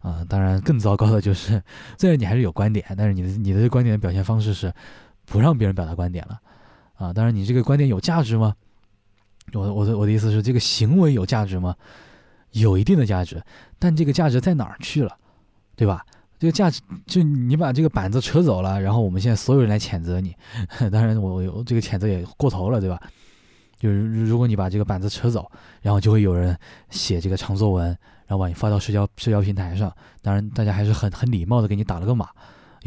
[0.00, 1.60] 啊，当然更糟糕的就是，
[1.98, 4.72] 虽然你还是有观点，但是你的你的观点的表现方式是
[5.28, 6.40] 不让别人表达观点了。
[6.94, 8.54] 啊，当然你这个观点有价值吗？
[9.52, 11.74] 我我的我的意思是，这个行为有价值吗？
[12.52, 13.42] 有一定的价值，
[13.78, 15.16] 但这个价值在哪儿去了，
[15.76, 16.04] 对吧？
[16.38, 20.34] 这个价值就你把这个板子扯走了，然后我们现在所有人来谴责你，
[20.90, 23.00] 当然我我这个谴责也过头了，对吧？
[23.78, 25.50] 就是如果你把这个板子扯走，
[25.82, 26.56] 然后就会有人
[26.90, 27.86] 写这个长作文，
[28.26, 32.28] 然后把你发到社交社交平台上，当然大家还是很很礼貌的给你打了个码，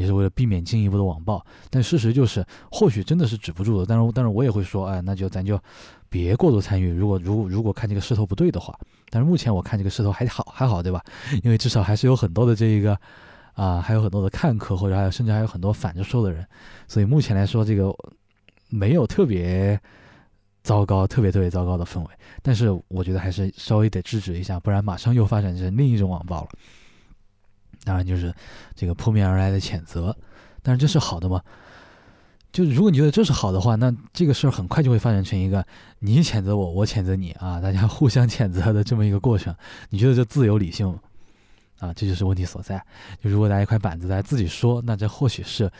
[0.02, 1.42] 也是为了避免进一步的网暴。
[1.70, 3.86] 但事实就是，或许真的是止不住的。
[3.86, 5.58] 但是但是我也会说，哎，那就咱就。
[6.12, 6.92] 别过度参与。
[6.92, 8.78] 如果如果如果看这个势头不对的话，
[9.10, 11.02] 但是目前我看这个势头还好还好，对吧？
[11.42, 13.00] 因为至少还是有很多的这一个
[13.54, 16.46] 啊，还有很多的看客，或者还有甚至还有很多反着说的人，
[16.86, 17.96] 所以目前来说这个
[18.68, 19.80] 没有特别
[20.64, 22.08] 糟糕、特别特别糟糕的氛围。
[22.42, 26.50] 但是我觉得还是稍微得制止一下，不然马上又发展成另一种网暴了。
[27.84, 28.34] 当然就是
[28.76, 30.16] 这个扑面而来的谴责，
[30.62, 31.42] 但是这是好的吗？
[32.52, 35.66] 就如果你觉得这是好的话，那这个事儿很快就会发展成一个
[36.00, 39.56] 你谴责我，我谴责你啊，大家互相谴责的这么一个过程。
[39.90, 41.00] 你觉得这自由理性吗？
[41.80, 42.78] 啊，这就是问题所在。
[43.24, 45.72] 就如果拿一块板子来自己说，那这或许是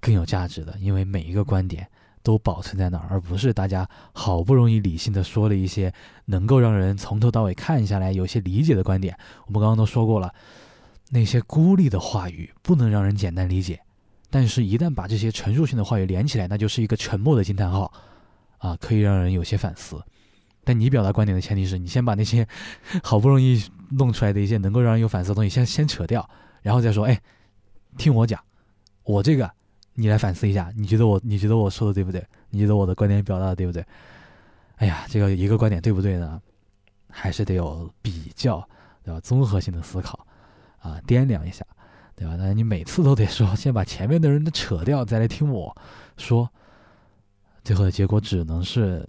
[0.00, 1.86] 更有价值的，因为每一个观点
[2.22, 5.92] 都保存在那儿，而不是大家好不容易理性的说了一些
[6.24, 9.14] 能够让人从头到尾看下来有些理解的观点。
[9.46, 10.34] 我们刚刚都说过了，
[11.10, 13.80] 那些孤立的话语不能让人简单理解。
[14.30, 17.92] 但是，一旦把这些陈述性的话语连起来，那就是一个沉默的惊叹号，
[18.58, 20.00] 啊，可以让人有些反思。
[20.62, 22.46] 但你表达观点的前提是你先把那些
[23.02, 26.28] 好不容易弄出来的一些能够让人有反思的东西先先扯掉，
[26.62, 27.20] 然后再说，哎，
[27.96, 28.40] 听我讲，
[29.02, 29.50] 我这个
[29.94, 32.24] 你来反思一下，你觉得我你觉得我说的对不对？
[32.50, 33.84] 你觉得我的观点表达的对不对？
[34.76, 36.40] 哎呀，这个一个观点对不对呢？
[37.08, 38.64] 还是得有比较，
[39.02, 39.18] 对吧？
[39.20, 40.24] 综合性的思考，
[40.80, 41.64] 啊，掂量一下。
[42.16, 42.36] 对吧？
[42.36, 45.74] 那你每次都得说，先把前面的人都扯掉，再来听我
[46.18, 46.46] 说，
[47.64, 49.08] 最后的结果只能是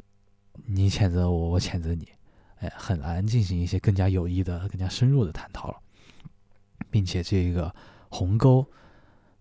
[0.66, 2.08] 你谴责我，我谴责你，
[2.60, 5.78] 哎，很难进行一些更加有益的、更加深入的探讨了，
[6.90, 7.76] 并且这个
[8.08, 8.66] 鸿沟、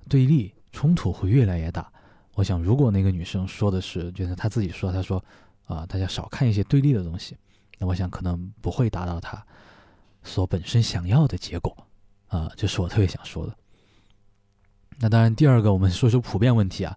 [0.08, 1.92] 对立、冲突会越来越大。
[2.34, 5.24] 我想，如果那个女生说的是，就是她自己说，她说
[5.66, 7.36] 啊，大家少看一些对立的东西，
[7.78, 9.46] 那我想可能不会达到她
[10.24, 11.86] 所本身想要的结果。
[12.30, 13.54] 啊，这是我特别想说的。
[14.98, 16.96] 那当然，第二个我们说说普遍问题啊。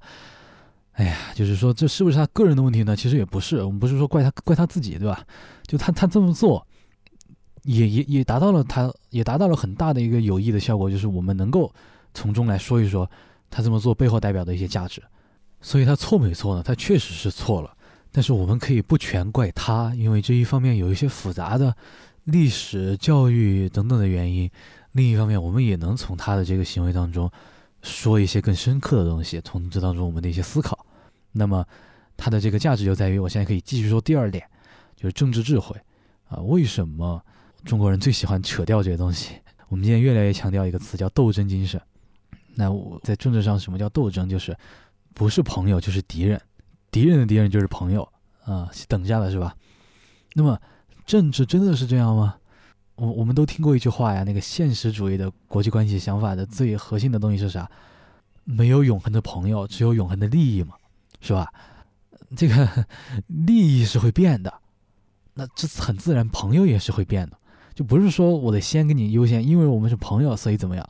[0.94, 2.96] 哎呀，就是说这是不是他个人的问题呢？
[2.96, 5.26] 其实也不是，我们不是说怪他怪他自己，对吧？
[5.66, 6.68] 就他他这么做，
[7.64, 11.74] 也也也达到了，他也达到了很大的一个有益的效果，就是我们能够
[12.14, 13.10] 从中来说一说
[13.50, 15.02] 他这么做背后代表的一些价值。
[15.62, 16.62] 所以他错没错呢？
[16.62, 17.76] 他确实是错了，
[18.12, 21.76] 但是我们可以不全怪他，因为这一方面有一些复杂的
[22.26, 24.48] 历史、教育等等的原因。
[24.94, 27.30] 另一方面，我们也能从他的这个行为当中
[27.82, 30.86] 说一些更深刻的东西，从这当中我们的一些思考。
[31.32, 31.66] 那么，
[32.16, 34.46] 他的这个价值就在于，我现在可以继续说第二点，
[34.96, 35.76] 就是政治智慧
[36.26, 36.38] 啊。
[36.38, 37.22] 为什么
[37.66, 39.36] 中国人最喜欢扯掉这些东西？
[39.68, 41.82] 我们今天越来越强调一个词叫斗争精神。
[42.56, 44.30] 那我在政治上，什么叫斗争？
[44.30, 44.56] 就是
[45.16, 46.40] 不是朋友就是敌人，
[46.92, 48.08] 敌人的敌人就是朋友
[48.46, 49.56] 啊，等价的是吧？
[50.36, 50.60] 那么，
[51.08, 52.36] 政治真的是这样吗？
[52.96, 57.70] 我我们都听过一句话呀，那个现实主义的国际关系想法的最核心的东西是啥？
[58.44, 60.76] 没有永恒的朋友，只有永恒的利益嘛，
[61.22, 61.52] 是吧？
[62.36, 62.86] 这个
[63.28, 64.54] 利益是会变的，
[65.34, 67.38] 那这很自然，朋友也是会变的，
[67.74, 70.90] 就不是说我得先给你优先，因为我们是朋友，所以怎么样？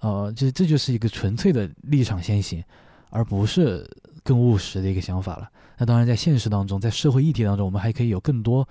[0.00, 2.62] 呃，这这就是一个纯粹的立场先行，
[3.10, 3.88] 而不是
[4.22, 5.48] 更务实的一个想法了。
[5.78, 8.68] 那当然，在现实当中，在社会议题当中，我们还可以有更多。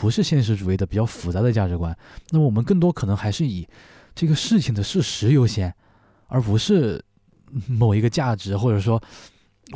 [0.00, 1.94] 不是现实主义的比较复杂的价值观，
[2.30, 3.68] 那么我们更多可能还是以
[4.14, 5.74] 这个事情的事实优先，
[6.26, 7.04] 而不是
[7.66, 8.98] 某一个价值，或者说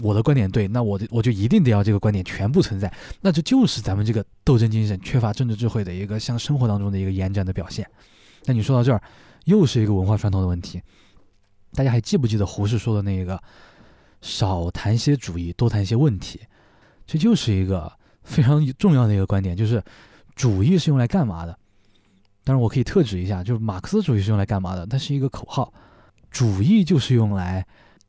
[0.00, 7.86] 我的观点对，那我我就一定得要这个观点全部存在，那这就是咱们这个斗争精神缺乏政治智慧的一个向生活当中的一个延展的表现。
[8.46, 9.02] 那你说到这儿，
[9.44, 10.80] 又是一个文化传统的问题。
[11.74, 13.38] 大家还记不记得胡适说的那个
[14.22, 16.40] 少谈些主义，多谈些问题？
[17.06, 19.84] 这就是一个非常重要的一个观点，就是。
[20.34, 21.58] 主义是用来干嘛的？
[22.42, 24.86] 当然我可以特指一下，就是马克思主义是用来干嘛的？
[24.86, 25.72] 它是一个口号，
[26.30, 27.66] 主义就是用来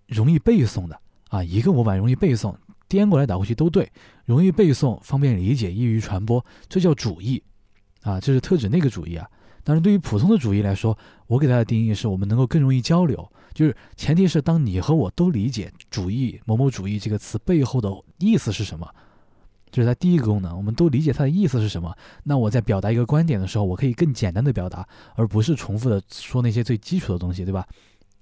[0.07, 2.53] 容易背诵的啊，一个模板容易背诵，
[2.87, 3.91] 颠过来倒过去都对，
[4.25, 7.41] 容易背诵，方便理解，易于传播，这叫主义
[8.01, 9.27] 啊，这是特指那个主义啊。
[9.63, 18.87] 当然，对于普通的主义来说，我给它的定义是我们能够更容易交流，就是前提是当你和我都理解“主义”“某某主义”这个词背后的意思是什么，
[19.75, 21.93] 这是它第一个功能，我们都理解它的意思是什么。
[22.23, 27.67] 那我在表达一个观点的时候，我可以更简单的表达，而不是重复的说那些最基础的东西，对吧？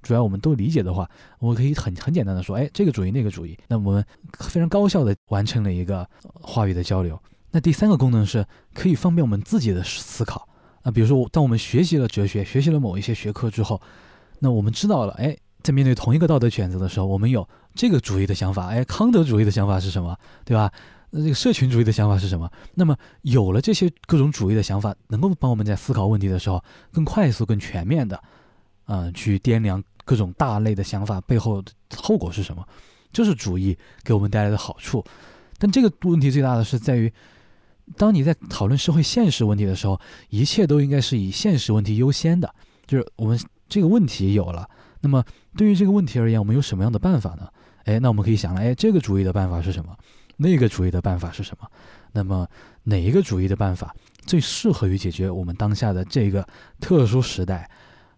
[0.02, 4.04] 主要我们都理解的话，我可以很很简单的说，哎，这个主义那个主义，那我们
[4.40, 6.10] 非常高效的完成了一个
[6.42, 7.22] 话语的交流。
[7.52, 10.50] 那第三个功能是可以方便我们自己的思考。
[10.82, 13.80] 啊，比如说，当我们学习了哲学，学习了某一些学科之后，
[14.40, 20.72] 那我们知道了，哎，在面对同一个道德选择的时候，我们有这个主义的想法，哎，康德主义的想法是什么，对吧？
[21.16, 22.52] 那这个社群主义的想法是什么？
[22.74, 28.20] 那么有了这些各种主义的想法，能够帮我们在思考问题的时候更快速、更全面的，
[28.88, 32.68] 嗯，去掂量各种大类的想法背后的后果是什么，
[33.12, 35.06] 这是主义给我们带来的好处。
[35.60, 37.14] 但这个问题最大的是在于。
[37.98, 40.00] 当你在讨论社会现实问题的时候，
[40.30, 42.50] 一切都应该是以现实问题优先的。
[42.88, 44.70] 就是我们这个问题有了，
[45.02, 45.22] 那么
[45.58, 47.46] 对于这个问题而言，我们有什么样的办法呢？
[47.84, 49.94] 哎，那我们可以想了，哎，这个主义的办法是什么？
[50.38, 51.68] 那个主义的办法是什么？
[52.12, 52.48] 那么
[52.84, 56.48] 哪一个主义的办法最适合于解决我们当下的这个
[56.80, 57.70] 特殊时代、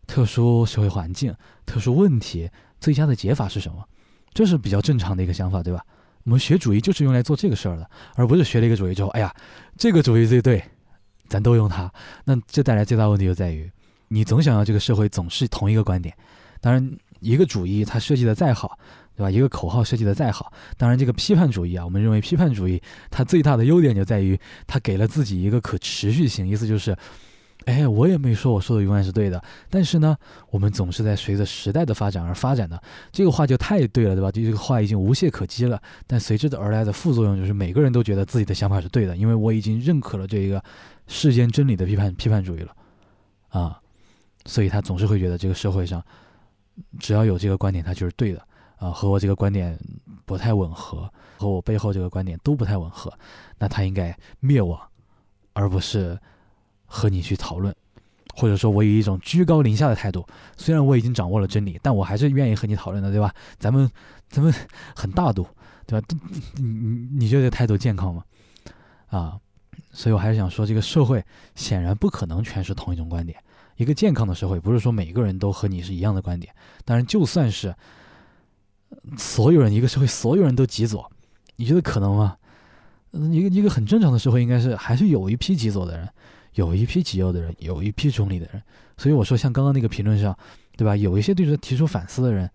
[0.06, 1.34] 特殊社会环境、
[1.66, 2.50] 特殊问题？
[2.80, 3.84] 最佳的解法是什么？
[4.34, 5.84] 这是比较正常的一个想法，对吧？
[6.24, 9.34] 我们学主义就是用来做这个事儿的，而不是学了一个主义之后，哎呀，
[9.78, 10.64] 这个主义最对，
[11.30, 11.92] 咱都用它。
[12.26, 13.72] 那这带来最大问题就在于，
[14.10, 16.16] 你总想要这个社会总是同一个观点。
[16.60, 18.78] 当然，一个主义它设计的再好，
[19.16, 19.32] 对吧？
[19.32, 26.96] 一个口号设计的再好，当然这个批判主义啊，我们认为批判主义它最大的优点就在于它给了自己一个可持续性，意思就是。
[27.64, 30.16] 哎，我也没说我说的永远是对的，但是呢，
[30.52, 32.80] 我们总是在随着时代的发展而发展的，
[33.12, 34.30] 这个话就太对了，对吧？
[34.32, 35.82] 这个话已经无懈可击了。
[36.06, 40.64] 但随之的而来的副作用就是每个人都觉得自己的想法是对的，因为我已经认可了这一个
[41.08, 42.76] 世间真理的批判批判主义了，
[43.50, 43.80] 啊，
[44.46, 46.04] 所以他总是会觉得这个社会上
[47.00, 48.48] 只要有这个观点，他就是对的
[48.86, 49.80] 啊，和我这个观点
[50.26, 53.12] 不太吻合，和我背后这个观点都不太吻合，
[53.58, 54.80] 那他应该灭亡，
[55.54, 56.18] 而不是。
[56.88, 57.76] 和你去讨论，
[58.36, 63.34] 或者说，我以一种居高临下的态度，虽然我已经掌握了真理，但我还是愿意和你讨论的，对吧？
[63.58, 63.90] 咱们，
[64.30, 64.54] 咱们
[64.96, 65.46] 很大度，
[65.88, 66.08] 对吧？
[66.58, 68.24] 你你你觉得这态度健康吗？
[69.08, 69.38] 啊，
[69.92, 71.22] 所以我还是想说，这个社会
[71.56, 73.38] 显然不可能全是同一种观点。
[73.76, 76.54] 一个健康的社会，不是说每个人都和你是一样的观点。
[76.86, 77.76] 当然，就算是
[79.18, 81.12] 所有人一个社会，所有人都极左，
[81.56, 82.38] 你觉得可能吗？
[83.12, 86.10] 一个一个很正常的社会，应该是还是有一批极左的人。
[86.56, 88.64] 有一批极右的人，有一批中立的人，
[88.96, 90.34] 所以我说，像刚刚那个评论上，
[90.78, 90.96] 对吧？
[90.96, 92.50] 有一些对这提出反思的人，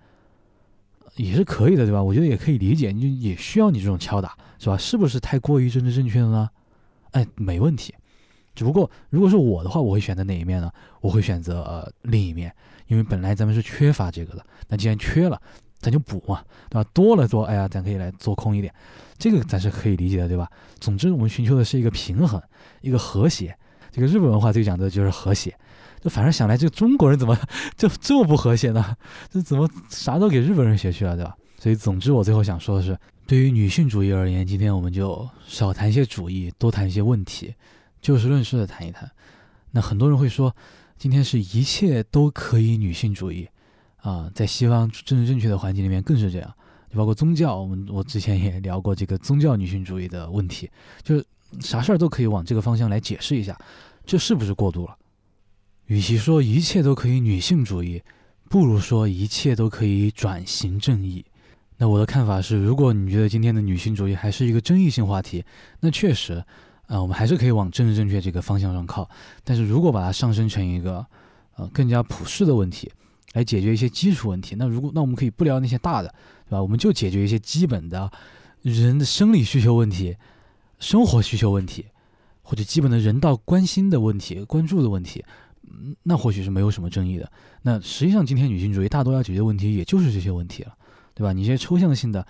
[1.17, 2.03] 也是可以的，对吧？
[2.03, 4.77] 我觉得也可以理解，你也需要你这种敲打，是吧？
[4.79, 6.49] 是不是太过于政治正确了呢？
[7.11, 7.95] 哎，没问题。
[8.55, 10.73] 只不过，如果是我的话，我会选择哪一面呢？
[11.03, 12.51] 我会选择呃另一面，
[12.87, 15.39] 因为本来咱们是缺乏这个的，那既然缺了，
[15.81, 16.89] 咱就补嘛，对吧？
[16.93, 18.73] 多了做，哎呀，咱可以来做空一点，
[19.19, 20.49] 这个咱是可以理解的，对吧？
[20.79, 22.41] 总之，我们寻求的是一个平衡，
[22.83, 23.57] 一个和谐。
[23.91, 25.53] 这个日本文化最讲的就是和谐，
[26.01, 27.37] 就反正想来，这个中国人怎么
[27.77, 28.97] 就这么不和谐呢？
[29.31, 31.37] 这怎么啥都给日本人学去了，对吧？
[31.59, 37.55] 所以，总之，我最后想说的是，对于女性主义而言，今天我们就少谈一些主义，多谈一些问题，
[38.01, 39.11] 就事论事的谈一谈。
[39.73, 40.55] 那很多人会说，
[40.97, 43.49] 今天是一切都可以女性主义
[44.03, 46.55] 啊，在西方政治正确的环境里面更是这样，
[46.91, 50.71] 就包括宗教，我们我之前也聊过这个宗教女性主义的问题，
[51.03, 51.25] 就是。
[51.59, 53.59] 啥事儿都可以往这个方向来解释一下，
[54.07, 54.97] 这是不是过度了？
[55.87, 58.01] 与其说一切都可以女性主义，
[58.49, 61.25] 不如说一切都可以转型正义。
[61.77, 65.45] 那我的看法是，如果你觉得今天的女性主义还是一个争议性话题，
[65.81, 66.35] 那确实，
[66.87, 69.11] 啊，我们还是可以往政治正确这个方向上靠。
[69.43, 71.05] 但是如果把它上升成一个，
[71.57, 72.89] 呃，更加普世的问题，
[73.33, 76.09] 来解决一些基础问题，那如果那我们可以不聊那些大的，
[76.47, 76.63] 对吧？
[76.63, 78.11] 我们就解决一些基本的
[78.63, 80.17] 人的生理需求问题。
[80.79, 81.85] 生活需求问题，
[82.41, 85.23] 或者基本的人道关心的问题、关注的问题，
[86.05, 87.31] 那或许是没有什么争议的。
[87.61, 90.75] 那实际上，今天女性主义大多要解决的问题，也就是这些问题了，
[91.13, 91.35] 对吧？
[91.35, 92.27] 你一些抽象性的，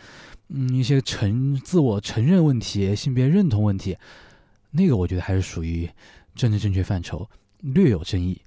[0.48, 3.96] 嗯，一些承自我承认问题、性别认同问题，
[4.72, 5.88] 那个我觉得还是属于
[6.34, 7.30] 政治正确范畴，
[7.60, 8.40] 略有争议。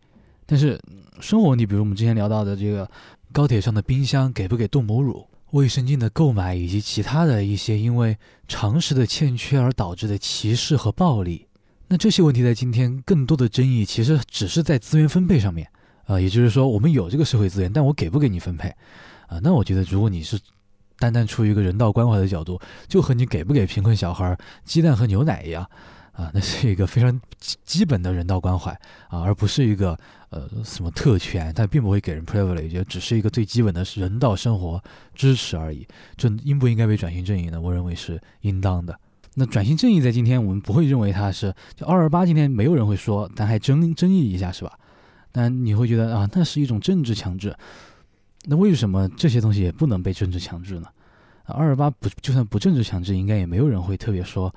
[0.45, 0.79] 但是
[1.19, 2.89] 生活问题，比如我们之前聊到的这个
[3.31, 5.27] 高铁上的冰箱给不给冻母乳？
[5.51, 8.17] 卫生巾的购买以及其他的一些因为
[8.47, 11.45] 常识的欠缺而导致的歧视和暴力，
[11.89, 15.69] 那这些问题在今天更多的争议，其实只是在资源分配上面，
[16.05, 18.67] 啊，也就是说，我们有这个社会资源，但我给不给你分配，
[19.27, 20.39] 啊，那我觉得，如果你是
[20.97, 24.35] 单单出于一个人道关怀的角度，就和你给不给贫困小孩
[24.65, 25.69] 鸡蛋和牛奶一样，
[26.13, 28.71] 啊，那是一个非常基基本的人道关怀，
[29.09, 29.97] 啊，而不是一个
[30.29, 34.81] 呃什么特权，它并不会给人 privilege，只是一个最基本的人道生活
[35.15, 35.87] 支持而已。
[36.15, 37.59] 这应不应该被转型正义呢？
[37.59, 38.97] 我认为是应当的。
[39.35, 44.77] 那转型正义在今天我们不会认为它是就二二八，今天没有人会说，咱还争争议一下是吧？
[45.31, 47.55] 但你会觉得啊，那是一种政治强制。
[48.45, 50.87] 那为什么这些东西也不能被政治强制呢？
[51.45, 54.53] 二二八不就算不政治强制，应该也没有人会特别说，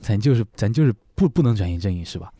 [0.00, 2.32] 咱就是咱就是不不能转型正义是吧？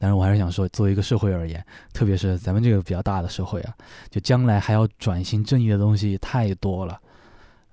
[0.00, 3.74] 但是我还是想说，作为一个社会而言，特别是咱们这个比较大的社会啊，
[4.10, 7.00] 就将来还要转型正义的东西太多了，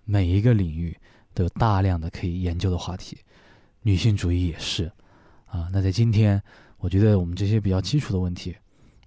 [0.05, 0.95] 每一个领域
[1.34, 3.18] 都有大量的可以研究的话题。
[3.82, 4.91] 女性主义也是，
[5.45, 6.41] 啊，那在今天，
[6.80, 8.55] 我觉得我们这些比较基础的问题，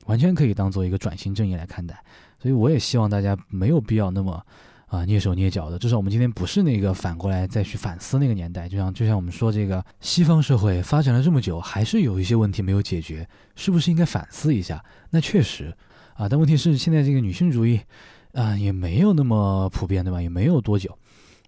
[0.06, 2.00] 完全可以当做一个转型正义来看待。
[2.40, 4.40] 所以我也希望大家没有必要那么
[4.88, 5.78] 啊蹑手蹑脚的。
[5.78, 8.68] 至少我们今天不是那个反过来再去反思那个年代。
[8.68, 14.84] 就像就像我们说这个西方社会发展了这么久，还是有一些问题没有解决，是不是应该反思一下？
[15.10, 15.72] 那确实，
[16.14, 17.80] 啊，但问题是现在这个女性主义
[18.32, 20.20] 啊也没有那么普遍，对吧？
[20.20, 20.98] 也没有多久。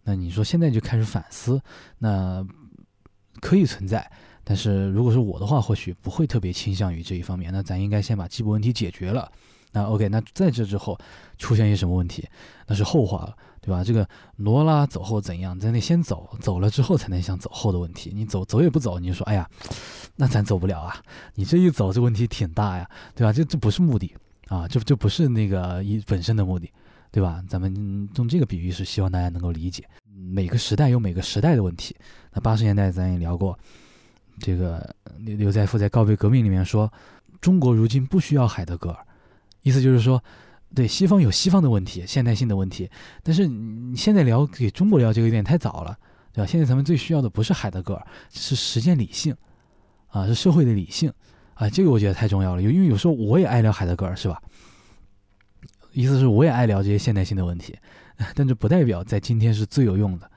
[0.05, 1.61] 那你说现在就开始反思，
[1.99, 2.47] 那？
[3.41, 4.11] 可以存在，
[4.45, 7.51] 但是如果是我的话，或许不会特别倾向于这一方面。
[7.51, 9.31] 那咱应该先把基本问题解决了。
[9.73, 10.99] 那 OK，那在这之后
[11.39, 12.29] 出现一些什么问题，
[12.67, 13.85] 那是后话了，对吧？
[13.85, 18.11] 这个罗拉走后怎样，咱得先走，走了之后才能想走后的问题。
[18.15, 19.49] 你走走也不走，你就说哎呀，
[20.17, 21.01] 那咱走不了啊。
[21.35, 23.33] 你这一走，这问题挺大呀，对吧？
[23.33, 24.15] 这这不是目的
[24.49, 26.69] 啊，这这不是那个一本身的目的，
[27.13, 27.43] 对吧？
[27.49, 29.85] 咱们用这个比喻是希望大家能够理解。
[30.13, 31.97] 每个时代有每个时代的问题。
[32.33, 33.59] 那八十年代咱也聊过，
[34.39, 36.93] 这个刘刘在富在《告别革命》里面说，
[37.41, 39.07] 中国如今不需要海德格尔，
[39.63, 40.23] 意思就是说，
[40.75, 42.91] 对西方有西方的问题，现代性的问题，
[43.23, 45.99] 但是你现在聊给中国聊这个有点太早了，
[46.33, 46.47] 对吧？
[46.47, 49.35] 现在咱们最需要的不是海德格尔，是实践理性，
[50.09, 51.13] 啊，是社会的理性，
[51.55, 52.63] 啊，这个我觉得太重要了。
[52.63, 54.41] 因为有时候我也爱聊海德格尔，是吧？
[55.93, 57.77] 意思是我也爱聊这些现代性的问题。
[58.35, 60.31] 但这不代表在今天是最有用的，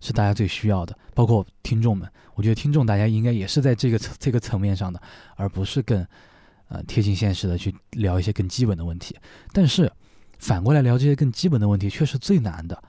[0.00, 2.08] 是大家最需要的，包括听众们。
[2.34, 5.00] 我觉得听众大家应该也是在这个这个层面上的，
[5.36, 6.04] 而不是更
[6.68, 9.16] 呃贴近现实的去聊一些更基本的问题。
[9.52, 9.90] 但是
[10.38, 12.82] 反过来聊这些更基本的问题却是最难的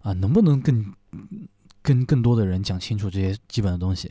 [0.00, 0.12] 啊！
[0.12, 0.94] 能不能更
[1.82, 4.10] 跟更多的人讲清楚这些基本的东西？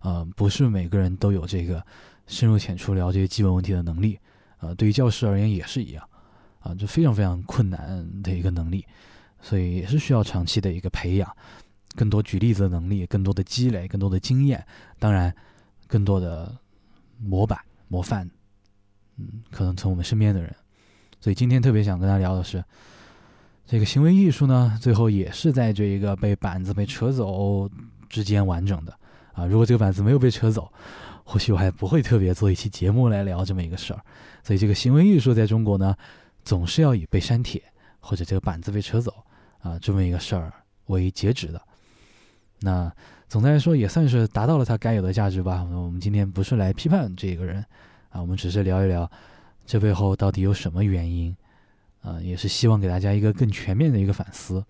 [0.00, 1.84] 呃，不是每个人都有这个
[2.26, 4.18] 深入浅出聊这些基本问题的能力。
[4.58, 6.08] 呃，对于教师而言也是一样
[6.60, 8.84] 啊，就非常非常困难的一个能力。
[9.40, 11.36] 所以也是需要长期的一个培养，
[11.94, 14.66] 更多举例子的能力，更多的积累，更多的经验，
[14.98, 15.32] 当然，
[15.86, 16.52] 更多的
[17.18, 17.56] 模板
[17.86, 18.28] 模范，
[19.18, 20.54] 嗯，可能从我们身边的人。
[21.20, 22.64] 所以今天特别想跟大家聊的是，
[23.66, 27.68] 这个行为艺术呢，最后也是在这一个被板子被扯走
[28.08, 28.96] 之间完整的
[29.32, 29.44] 啊。
[29.44, 30.72] 如果这个板子没有被扯走，
[31.24, 34.00] 或许我还不会特别做一期节目来聊这么一个事儿。
[34.42, 35.94] 所以这个行为艺术在中国呢，
[36.44, 37.62] 总是要以被删帖
[38.00, 39.12] 或者这个板子被扯走。
[39.60, 40.52] 啊，这么一个事儿
[40.86, 41.60] 为截止的，
[42.60, 42.90] 那
[43.28, 45.64] 总的来说也算是达到了它该有的价值吧。
[45.64, 47.62] 我们今天不是来批判这个人
[48.20, 49.10] 我们只是聊一聊
[49.66, 51.36] 这背后到底有什么原因
[52.02, 54.64] 啊，也是希望给大家一个更全面的一个反思。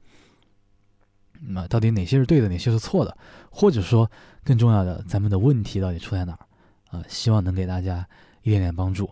[1.41, 3.17] 那到底哪些是对的，哪些是错的，
[3.51, 4.11] 或者说
[4.43, 7.05] 更重要的，咱们的问题到底出在哪儿啊？
[7.09, 8.07] 希望能给大家
[8.43, 9.09] 一点点帮助。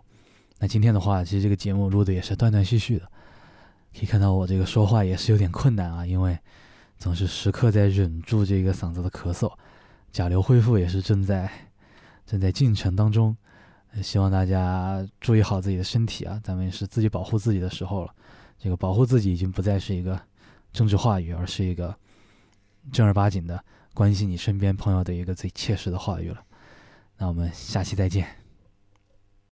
[0.59, 3.09] 那今天的话，其实这个节目录的也是断断续续的。
[3.95, 6.37] 可以看到我这个说话也是有点困难啊，因为
[6.99, 9.53] 总是时刻在忍住这个嗓子的咳嗽。
[10.13, 11.49] 甲流恢复也是正在
[12.27, 13.37] 正在进程当中，
[14.03, 18.15] 希望大家注意好自己的身体啊，咱们是自己保护自己的时候了。
[18.59, 20.21] 这个保护自己已经不再是一个
[20.73, 21.95] 政治话语，而是一个
[22.93, 23.63] 正儿八经的
[23.95, 26.43] 关心你身边朋友的一个最切实的话语了。
[27.19, 28.46] 那我们下期再见。